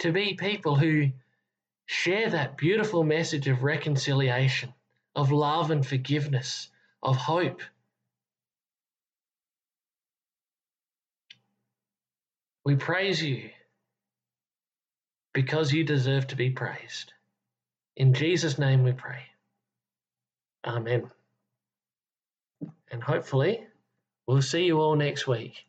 To 0.00 0.12
be 0.12 0.34
people 0.34 0.76
who 0.76 1.10
share 1.86 2.30
that 2.30 2.56
beautiful 2.56 3.04
message 3.04 3.48
of 3.48 3.62
reconciliation, 3.62 4.72
of 5.14 5.30
love 5.30 5.70
and 5.70 5.86
forgiveness, 5.86 6.68
of 7.02 7.16
hope. 7.16 7.60
We 12.64 12.76
praise 12.76 13.22
you 13.22 13.50
because 15.34 15.72
you 15.72 15.84
deserve 15.84 16.26
to 16.28 16.36
be 16.36 16.50
praised. 16.50 17.12
In 17.96 18.14
Jesus' 18.14 18.58
name 18.58 18.82
we 18.84 18.92
pray. 18.92 19.20
Amen. 20.66 21.10
And 22.90 23.02
hopefully, 23.02 23.60
we'll 24.26 24.42
see 24.42 24.64
you 24.64 24.80
all 24.80 24.96
next 24.96 25.26
week. 25.26 25.66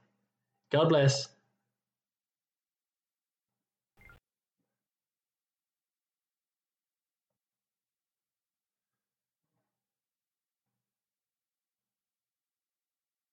God 0.71 0.89
bless. 0.89 1.27